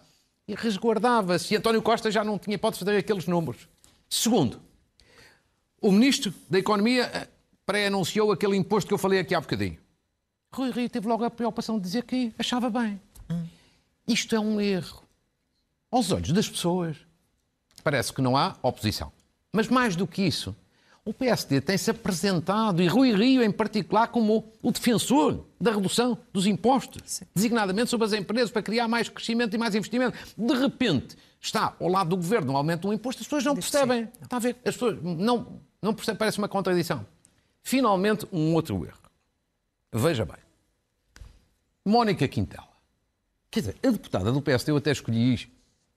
e 0.47 0.55
resguardava-se. 0.55 1.53
E 1.53 1.57
António 1.57 1.81
Costa 1.81 2.09
já 2.09 2.23
não 2.23 2.39
tinha 2.39 2.55
hipótese 2.55 2.79
de 2.79 2.85
fazer 2.85 2.97
aqueles 2.97 3.27
números. 3.27 3.67
Segundo, 4.09 4.61
o 5.81 5.91
Ministro 5.91 6.33
da 6.49 6.57
Economia 6.57 7.03
eh, 7.13 7.27
pré-anunciou 7.65 8.31
aquele 8.31 8.55
imposto 8.55 8.87
que 8.87 8.93
eu 8.93 8.97
falei 8.97 9.19
aqui 9.19 9.35
há 9.35 9.41
bocadinho. 9.41 9.77
Rui 10.51 10.71
Rio 10.71 10.89
teve 10.89 11.07
logo 11.07 11.23
a 11.25 11.29
preocupação 11.29 11.77
de 11.77 11.83
dizer 11.83 12.03
que 12.03 12.33
achava 12.39 12.69
bem. 12.69 12.99
Hum. 13.29 13.45
Isto 14.07 14.35
é 14.35 14.39
um 14.39 14.61
erro. 14.61 15.03
Aos 15.91 16.11
olhos 16.11 16.31
das 16.31 16.49
pessoas, 16.49 16.97
parece 17.83 18.13
que 18.13 18.21
não 18.21 18.37
há 18.37 18.55
oposição. 18.61 19.11
Mas 19.53 19.67
mais 19.67 19.95
do 19.95 20.07
que 20.07 20.21
isso, 20.21 20.55
o 21.07 21.13
PSD 21.13 21.61
tem-se 21.61 21.89
apresentado, 21.89 22.81
e 22.81 22.87
Rui 22.87 23.13
Rio 23.13 23.41
em 23.41 23.49
particular, 23.49 24.07
como 24.07 24.51
o 24.61 24.71
defensor 24.71 25.45
da 25.59 25.71
redução 25.71 26.17
dos 26.33 26.45
impostos, 26.45 27.01
Sim. 27.05 27.25
designadamente 27.33 27.89
sobre 27.89 28.05
as 28.05 28.11
empresas, 28.11 28.51
para 28.51 28.61
criar 28.61 28.89
mais 28.89 29.07
crescimento 29.07 29.53
e 29.53 29.57
mais 29.57 29.73
investimento. 29.73 30.17
De 30.37 30.53
repente, 30.53 31.15
está 31.39 31.73
ao 31.79 31.87
lado 31.87 32.09
do 32.09 32.17
governo, 32.17 32.57
aumenta 32.57 32.89
um 32.89 32.93
imposto, 32.93 33.21
as 33.21 33.27
pessoas 33.27 33.45
não 33.45 33.55
percebem. 33.55 34.01
Não. 34.01 34.23
Está 34.23 34.35
a 34.35 34.39
ver? 34.39 34.57
As 34.65 34.73
pessoas 34.73 35.01
não, 35.01 35.61
não 35.81 35.93
percebem, 35.93 36.19
parece 36.19 36.39
uma 36.39 36.49
contradição. 36.49 37.05
Finalmente, 37.63 38.27
um 38.31 38.53
outro 38.53 38.75
erro. 38.85 38.99
Veja 39.93 40.25
bem. 40.25 40.35
Mónica 41.85 42.27
Quintela 42.27 42.67
Quer 43.49 43.61
dizer, 43.61 43.75
a 43.81 43.89
deputada 43.89 44.29
do 44.29 44.41
PSD, 44.41 44.71
eu 44.71 44.77
até 44.77 44.91
escolhi 44.91 45.33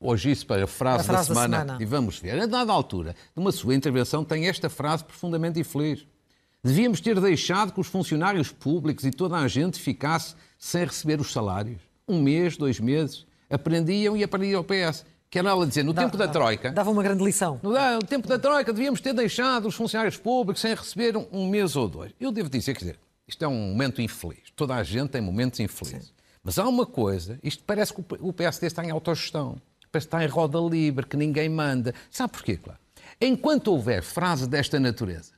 hoje 0.00 0.30
isso 0.30 0.46
para 0.46 0.64
a 0.64 0.66
frase, 0.66 1.02
a 1.02 1.04
frase 1.12 1.28
da, 1.28 1.34
semana, 1.34 1.56
da, 1.58 1.62
semana, 1.64 1.82
e 1.82 1.86
vamos 1.86 2.18
ver. 2.18 2.40
A 2.40 2.46
dada 2.46 2.72
altura 2.72 3.12
de 3.12 3.40
uma 3.40 3.52
sua 3.52 3.74
intervenção, 3.74 4.24
tem 4.24 4.48
esta 4.48 4.70
frase 4.70 5.04
profundamente 5.04 5.60
infeliz. 5.60 6.06
Devíamos 6.62 7.00
ter 7.00 7.18
deixado 7.20 7.72
que 7.72 7.80
os 7.80 7.86
funcionários 7.86 8.50
públicos 8.50 9.04
e 9.04 9.10
toda 9.10 9.36
a 9.36 9.46
gente 9.46 9.78
ficasse 9.78 10.34
sem 10.58 10.84
receber 10.84 11.20
os 11.20 11.32
salários. 11.32 11.80
Um 12.08 12.20
mês, 12.20 12.56
dois 12.56 12.80
meses. 12.80 13.26
Aprendiam 13.48 14.16
e 14.16 14.22
aprendiam 14.22 14.58
ao 14.58 14.64
PS. 14.64 15.04
Que 15.30 15.38
era 15.38 15.50
ela 15.50 15.64
dizer, 15.64 15.84
no 15.84 15.92
Dá, 15.92 16.02
tempo 16.02 16.16
da 16.16 16.26
Troika... 16.26 16.72
Dava 16.72 16.90
uma 16.90 17.04
grande 17.04 17.22
lição. 17.22 17.60
No, 17.62 17.70
no, 17.70 18.00
tempo 18.00 18.26
da 18.26 18.36
Troika 18.36 18.72
devíamos 18.72 19.00
ter 19.00 19.14
deixado 19.14 19.68
os 19.68 19.76
funcionários 19.76 20.16
públicos 20.16 20.60
sem 20.60 20.74
receber 20.74 21.16
um, 21.16 21.24
um 21.30 21.48
mês 21.48 21.76
ou 21.76 21.88
dois. 21.88 22.12
Eu 22.18 22.32
devo 22.32 22.50
dizer, 22.50 22.74
quer 22.74 22.80
dizer, 22.80 22.98
isto 23.28 23.44
é 23.44 23.46
um 23.46 23.54
momento 23.54 24.02
infeliz. 24.02 24.50
Toda 24.56 24.74
a 24.74 24.82
gente 24.82 25.10
tem 25.10 25.20
momentos 25.20 25.60
infelizes. 25.60 26.12
Mas 26.42 26.58
há 26.58 26.66
uma 26.66 26.84
coisa, 26.84 27.38
isto 27.44 27.62
parece 27.64 27.94
que 27.94 28.02
o 28.18 28.32
PSD 28.32 28.66
está 28.66 28.84
em 28.84 28.90
autogestão, 28.90 29.60
parece 29.90 30.08
que 30.08 30.16
está 30.16 30.24
em 30.24 30.28
roda 30.28 30.58
livre, 30.58 31.06
que 31.06 31.16
ninguém 31.16 31.48
manda. 31.48 31.94
Sabe 32.10 32.32
porquê, 32.32 32.56
claro? 32.56 32.78
Enquanto 33.20 33.68
houver 33.68 34.02
frase 34.02 34.48
desta 34.48 34.80
natureza, 34.80 35.32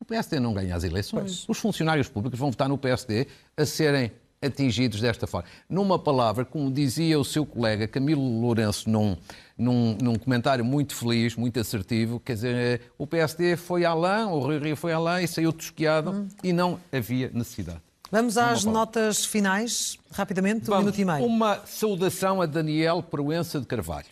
o 0.00 0.04
PSD 0.04 0.40
não 0.40 0.54
ganha 0.54 0.74
as 0.74 0.84
eleições. 0.84 1.44
Pois. 1.44 1.48
Os 1.48 1.58
funcionários 1.58 2.08
públicos 2.08 2.38
vão 2.38 2.50
votar 2.50 2.68
no 2.68 2.78
PSD 2.78 3.26
a 3.56 3.66
serem 3.66 4.12
atingidos 4.40 5.00
desta 5.00 5.26
forma. 5.26 5.48
Numa 5.68 5.98
palavra, 5.98 6.44
como 6.44 6.70
dizia 6.70 7.18
o 7.18 7.24
seu 7.24 7.44
colega 7.44 7.88
Camilo 7.88 8.40
Lourenço 8.40 8.88
num, 8.88 9.16
num, 9.56 9.96
num 10.00 10.14
comentário 10.14 10.64
muito 10.64 10.94
feliz, 10.94 11.34
muito 11.34 11.58
assertivo, 11.58 12.20
quer 12.20 12.34
dizer, 12.34 12.82
o 12.96 13.06
PSD 13.06 13.56
foi 13.56 13.84
além, 13.84 14.24
o 14.26 14.40
Rio 14.46 14.60
Rio 14.60 14.76
foi 14.76 14.92
além 14.92 15.24
e 15.24 15.28
saiu 15.28 15.52
tosqueado 15.52 16.12
hum. 16.12 16.28
e 16.42 16.52
não 16.52 16.78
havia 16.92 17.30
necessidade. 17.34 17.82
Vamos 18.10 18.38
às 18.38 18.64
notas 18.64 19.26
finais, 19.26 19.98
rapidamente, 20.10 20.64
Vamos, 20.64 20.76
um 20.76 20.78
minuto 20.78 20.98
e 20.98 21.04
meio. 21.04 21.26
Uma 21.26 21.60
saudação 21.66 22.40
a 22.40 22.46
Daniel 22.46 23.02
Proença 23.02 23.60
de 23.60 23.66
Carvalho, 23.66 24.08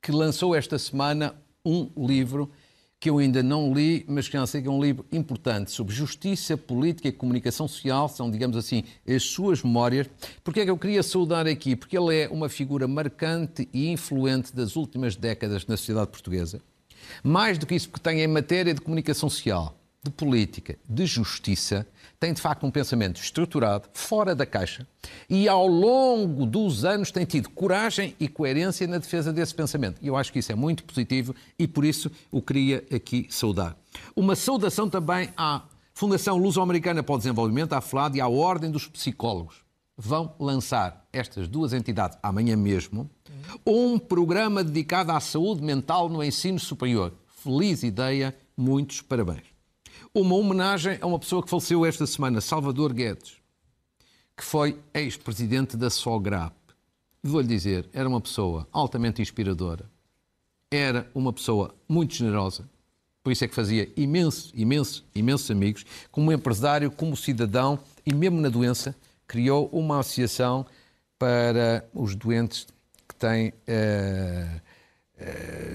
que 0.00 0.12
lançou 0.12 0.54
esta 0.54 0.78
semana 0.78 1.34
um 1.64 1.90
livro 1.96 2.48
que 3.00 3.10
eu 3.10 3.18
ainda 3.18 3.42
não 3.42 3.74
li, 3.74 4.04
mas 4.08 4.28
que 4.28 4.34
já 4.34 4.46
sei 4.46 4.62
que 4.62 4.68
é 4.68 4.70
um 4.70 4.80
livro 4.80 5.04
importante 5.10 5.72
sobre 5.72 5.92
justiça, 5.92 6.56
política 6.56 7.08
e 7.08 7.12
comunicação 7.12 7.66
social, 7.66 8.08
são, 8.08 8.30
digamos 8.30 8.56
assim, 8.56 8.84
as 9.06 9.24
suas 9.24 9.62
memórias. 9.64 10.08
Porque 10.44 10.60
é 10.60 10.64
que 10.64 10.70
eu 10.70 10.78
queria 10.78 11.02
saudar 11.02 11.46
aqui? 11.46 11.74
Porque 11.74 11.98
ele 11.98 12.16
é 12.16 12.28
uma 12.28 12.48
figura 12.48 12.86
marcante 12.86 13.68
e 13.72 13.90
influente 13.90 14.54
das 14.54 14.76
últimas 14.76 15.16
décadas 15.16 15.66
na 15.66 15.76
sociedade 15.76 16.06
portuguesa. 16.06 16.62
Mais 17.22 17.58
do 17.58 17.66
que 17.66 17.74
isso, 17.74 17.90
porque 17.90 18.08
tem 18.08 18.20
em 18.20 18.28
matéria 18.28 18.72
de 18.72 18.80
comunicação 18.80 19.28
social, 19.28 19.76
de 20.04 20.10
política, 20.10 20.76
de 20.86 21.06
justiça, 21.06 21.86
tem 22.20 22.34
de 22.34 22.40
facto 22.40 22.66
um 22.66 22.70
pensamento 22.70 23.18
estruturado, 23.18 23.88
fora 23.94 24.34
da 24.34 24.44
caixa, 24.44 24.86
e 25.30 25.48
ao 25.48 25.66
longo 25.66 26.44
dos 26.44 26.84
anos 26.84 27.10
tem 27.10 27.24
tido 27.24 27.48
coragem 27.48 28.14
e 28.20 28.28
coerência 28.28 28.86
na 28.86 28.98
defesa 28.98 29.32
desse 29.32 29.54
pensamento. 29.54 29.96
E 30.02 30.08
eu 30.08 30.16
acho 30.16 30.30
que 30.30 30.38
isso 30.38 30.52
é 30.52 30.54
muito 30.54 30.84
positivo 30.84 31.34
e 31.58 31.66
por 31.66 31.86
isso 31.86 32.10
o 32.30 32.42
queria 32.42 32.84
aqui 32.94 33.26
saudar. 33.30 33.76
Uma 34.14 34.36
saudação 34.36 34.90
também 34.90 35.30
à 35.36 35.62
Fundação 35.94 36.36
Luso-Americana 36.36 37.02
para 37.02 37.14
o 37.14 37.18
Desenvolvimento, 37.18 37.72
à 37.72 37.80
FLAD 37.80 38.18
e 38.18 38.20
à 38.20 38.28
Ordem 38.28 38.70
dos 38.70 38.86
Psicólogos. 38.86 39.64
Vão 39.96 40.34
lançar 40.38 41.06
estas 41.12 41.48
duas 41.48 41.72
entidades 41.72 42.18
amanhã 42.22 42.56
mesmo 42.56 43.08
um 43.66 43.98
programa 43.98 44.64
dedicado 44.64 45.12
à 45.12 45.20
saúde 45.20 45.62
mental 45.62 46.08
no 46.08 46.22
ensino 46.22 46.58
superior. 46.58 47.12
Feliz 47.42 47.82
ideia, 47.82 48.34
muitos 48.56 49.00
parabéns 49.00 49.53
uma 50.14 50.36
homenagem 50.36 50.96
a 51.00 51.06
uma 51.06 51.18
pessoa 51.18 51.42
que 51.42 51.50
faleceu 51.50 51.84
esta 51.84 52.06
semana, 52.06 52.40
Salvador 52.40 52.92
Guedes, 52.92 53.36
que 54.36 54.44
foi 54.44 54.78
ex-presidente 54.94 55.76
da 55.76 55.90
SOGRAP. 55.90 56.54
Vou-lhe 57.20 57.48
dizer, 57.48 57.88
era 57.92 58.08
uma 58.08 58.20
pessoa 58.20 58.68
altamente 58.70 59.20
inspiradora, 59.20 59.90
era 60.70 61.10
uma 61.14 61.32
pessoa 61.32 61.74
muito 61.88 62.14
generosa, 62.14 62.68
por 63.24 63.32
isso 63.32 63.44
é 63.44 63.48
que 63.48 63.54
fazia 63.54 63.90
imensos, 63.96 64.52
imensos, 64.54 65.02
imensos 65.14 65.50
amigos. 65.50 65.84
Como 66.12 66.30
empresário, 66.30 66.90
como 66.90 67.16
cidadão 67.16 67.80
e 68.04 68.14
mesmo 68.14 68.38
na 68.38 68.50
doença, 68.50 68.94
criou 69.26 69.66
uma 69.72 69.98
associação 69.98 70.66
para 71.18 71.88
os 71.94 72.14
doentes 72.14 72.66
que 73.08 73.14
têm. 73.16 73.48
Uh, 73.48 74.60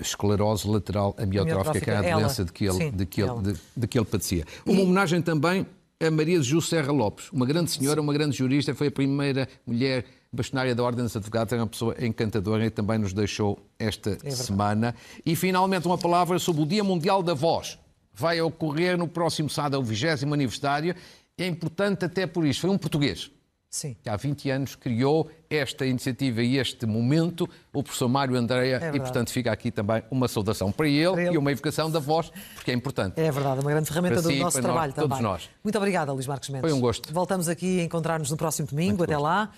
esclerose 0.02 0.68
lateral 0.68 1.16
amiotrófica, 1.18 1.80
que 1.80 1.90
é 1.90 1.98
a 1.98 2.18
doença 2.18 2.46
de 2.46 2.52
que 2.52 2.66
ele, 2.66 2.74
Sim, 2.74 2.92
de 2.92 3.06
que 3.06 3.22
ele, 3.22 3.42
de, 3.42 3.56
de 3.76 3.88
que 3.88 3.98
ele 3.98 4.06
padecia. 4.06 4.46
Uma 4.66 4.82
homenagem 4.82 5.22
também 5.22 5.66
a 6.02 6.10
Maria 6.10 6.40
de 6.40 6.46
José 6.46 6.78
Serra 6.78 6.94
Lopes, 6.94 7.30
uma 7.30 7.46
grande 7.46 7.72
senhora, 7.72 8.00
uma 8.00 8.14
grande 8.14 8.38
jurista, 8.38 8.74
foi 8.74 8.88
a 8.88 8.92
primeira 8.92 9.50
mulher 9.68 10.06
bastonária 10.32 10.74
da 10.74 10.82
Ordem 10.82 11.04
dos 11.04 11.16
Advogados, 11.16 11.52
era 11.52 11.62
uma 11.62 11.68
pessoa 11.68 11.94
encantadora 12.00 12.66
e 12.66 12.70
também 12.70 12.98
nos 12.98 13.12
deixou 13.12 13.60
esta 13.78 14.18
é 14.24 14.30
semana. 14.30 14.96
E 15.26 15.36
finalmente 15.36 15.86
uma 15.86 15.98
palavra 15.98 16.40
sobre 16.40 16.62
o 16.62 16.66
Dia 16.66 16.84
Mundial 16.84 17.22
da 17.22 17.34
Voz. 17.34 17.78
Vai 18.14 18.40
ocorrer 18.40 18.98
no 18.98 19.08
próximo 19.08 19.50
sábado, 19.50 19.80
o 19.80 19.84
20 19.84 20.24
aniversário. 20.32 20.96
É 21.38 21.48
importante 21.48 22.06
até 22.06 22.26
por 22.26 22.46
isso. 22.46 22.62
Foi 22.62 22.70
um 22.70 22.78
português, 22.78 23.32
Sim. 23.70 23.96
que 24.02 24.10
há 24.10 24.16
20 24.16 24.50
anos 24.50 24.76
criou 24.76 25.30
esta 25.48 25.86
iniciativa 25.86 26.42
e 26.42 26.58
este 26.58 26.88
momento, 26.88 27.48
o 27.72 27.84
professor 27.84 28.08
Mário 28.10 28.36
Andreia, 28.36 28.80
é 28.82 28.96
e 28.96 29.00
portanto 29.00 29.32
fica 29.32 29.52
aqui 29.52 29.70
também 29.70 30.02
uma 30.10 30.28
saudação 30.28 30.72
para 30.72 30.88
ele, 30.88 31.12
para 31.12 31.22
ele, 31.24 31.36
e 31.36 31.38
uma 31.38 31.52
evocação 31.52 31.90
da 31.90 32.00
voz, 32.00 32.32
porque 32.56 32.72
é 32.72 32.74
importante. 32.74 33.20
É 33.20 33.32
verdade, 33.32 33.62
uma 33.62 33.70
grande 33.70 33.88
ferramenta 33.88 34.16
para 34.16 34.24
do 34.24 34.30
si, 34.30 34.40
nosso 34.40 34.60
trabalho 34.60 34.88
nós, 34.88 34.96
também. 34.96 35.10
Todos 35.10 35.24
nós. 35.24 35.50
Muito 35.64 35.78
obrigada, 35.78 36.12
Luís 36.12 36.26
Marcos 36.26 36.50
Mendes. 36.50 36.68
Foi 36.68 36.78
um 36.78 36.82
gosto. 36.82 37.14
Voltamos 37.14 37.48
aqui 37.48 37.80
a 37.80 37.84
encontrar-nos 37.84 38.32
no 38.32 38.38
próximo 38.38 38.68
domingo. 38.68 38.98
Muito 38.98 39.04
Até 39.04 39.14
gosto. 39.14 39.24
lá. 39.24 39.52